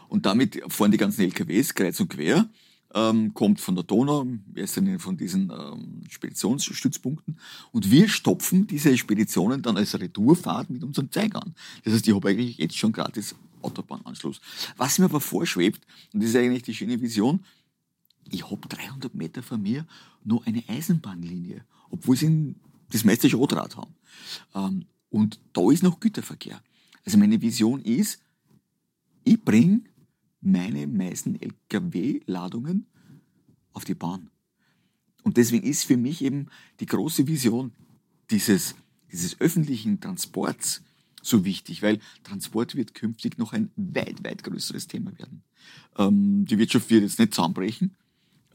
[0.08, 2.48] Und damit fahren die ganzen LKWs kreuz und quer,
[2.96, 7.38] ähm, kommt von der Donau, erst von diesen ähm, Speditionsstützpunkten.
[7.70, 11.54] Und wir stopfen diese Speditionen dann als Retourfahrt mit unserem Zeug an.
[11.84, 14.40] Das heißt, ich habe eigentlich jetzt schon gratis Autobahnanschluss.
[14.78, 17.44] Was mir aber vorschwebt, und das ist eigentlich die schöne Vision,
[18.30, 19.86] ich habe 300 Meter von mir
[20.24, 22.54] nur eine Eisenbahnlinie, obwohl sie
[22.90, 23.94] das meiste Schrotrad haben.
[24.54, 26.62] Ähm, und da ist noch Güterverkehr.
[27.04, 28.20] Also meine Vision ist,
[29.22, 29.82] ich bringe
[30.40, 32.86] meine meisten Lkw-Ladungen
[33.72, 34.30] auf die Bahn.
[35.22, 36.46] Und deswegen ist für mich eben
[36.80, 37.72] die große Vision
[38.30, 38.74] dieses,
[39.10, 40.82] dieses öffentlichen Transports
[41.26, 45.42] so wichtig, weil Transport wird künftig noch ein weit, weit größeres Thema werden.
[45.98, 47.96] Ähm, die Wirtschaft wird jetzt nicht zusammenbrechen,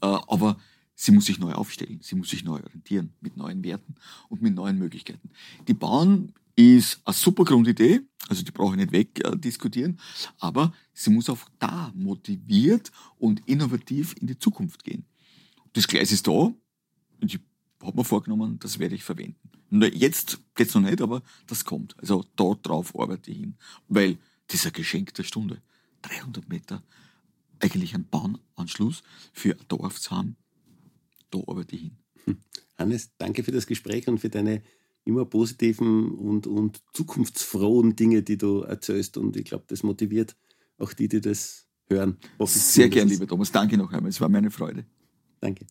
[0.00, 0.58] äh, aber
[0.94, 3.94] sie muss sich neu aufstellen, sie muss sich neu orientieren mit neuen Werten
[4.28, 5.30] und mit neuen Möglichkeiten.
[5.68, 11.10] Die Bahn ist eine super Grundidee, also die brauche ich nicht wegdiskutieren, äh, aber sie
[11.10, 15.04] muss auch da motiviert und innovativ in die Zukunft gehen.
[15.72, 16.54] Das Gleis ist da und
[17.22, 17.38] ich
[17.82, 19.50] habe mir vorgenommen, das werde ich verwenden.
[19.94, 21.98] Jetzt geht's noch nicht, aber das kommt.
[21.98, 23.56] Also dort drauf arbeite ich hin,
[23.88, 24.18] weil
[24.50, 25.62] dieser Geschenk der Stunde,
[26.02, 26.82] 300 Meter
[27.58, 30.36] eigentlich ein Bahnanschluss für ein Dorf zu haben,
[31.30, 31.96] da arbeite ich hin.
[32.24, 32.36] Hm.
[32.76, 34.62] Hannes, danke für das Gespräch und für deine
[35.04, 39.16] immer positiven und, und zukunftsfrohen Dinge, die du erzählst.
[39.16, 40.36] Und ich glaube, das motiviert
[40.78, 42.18] auch die, die das hören.
[42.44, 43.50] Sehr gern, lieber Thomas.
[43.52, 44.10] Danke noch einmal.
[44.10, 44.84] Es war meine Freude.
[45.40, 45.66] Danke.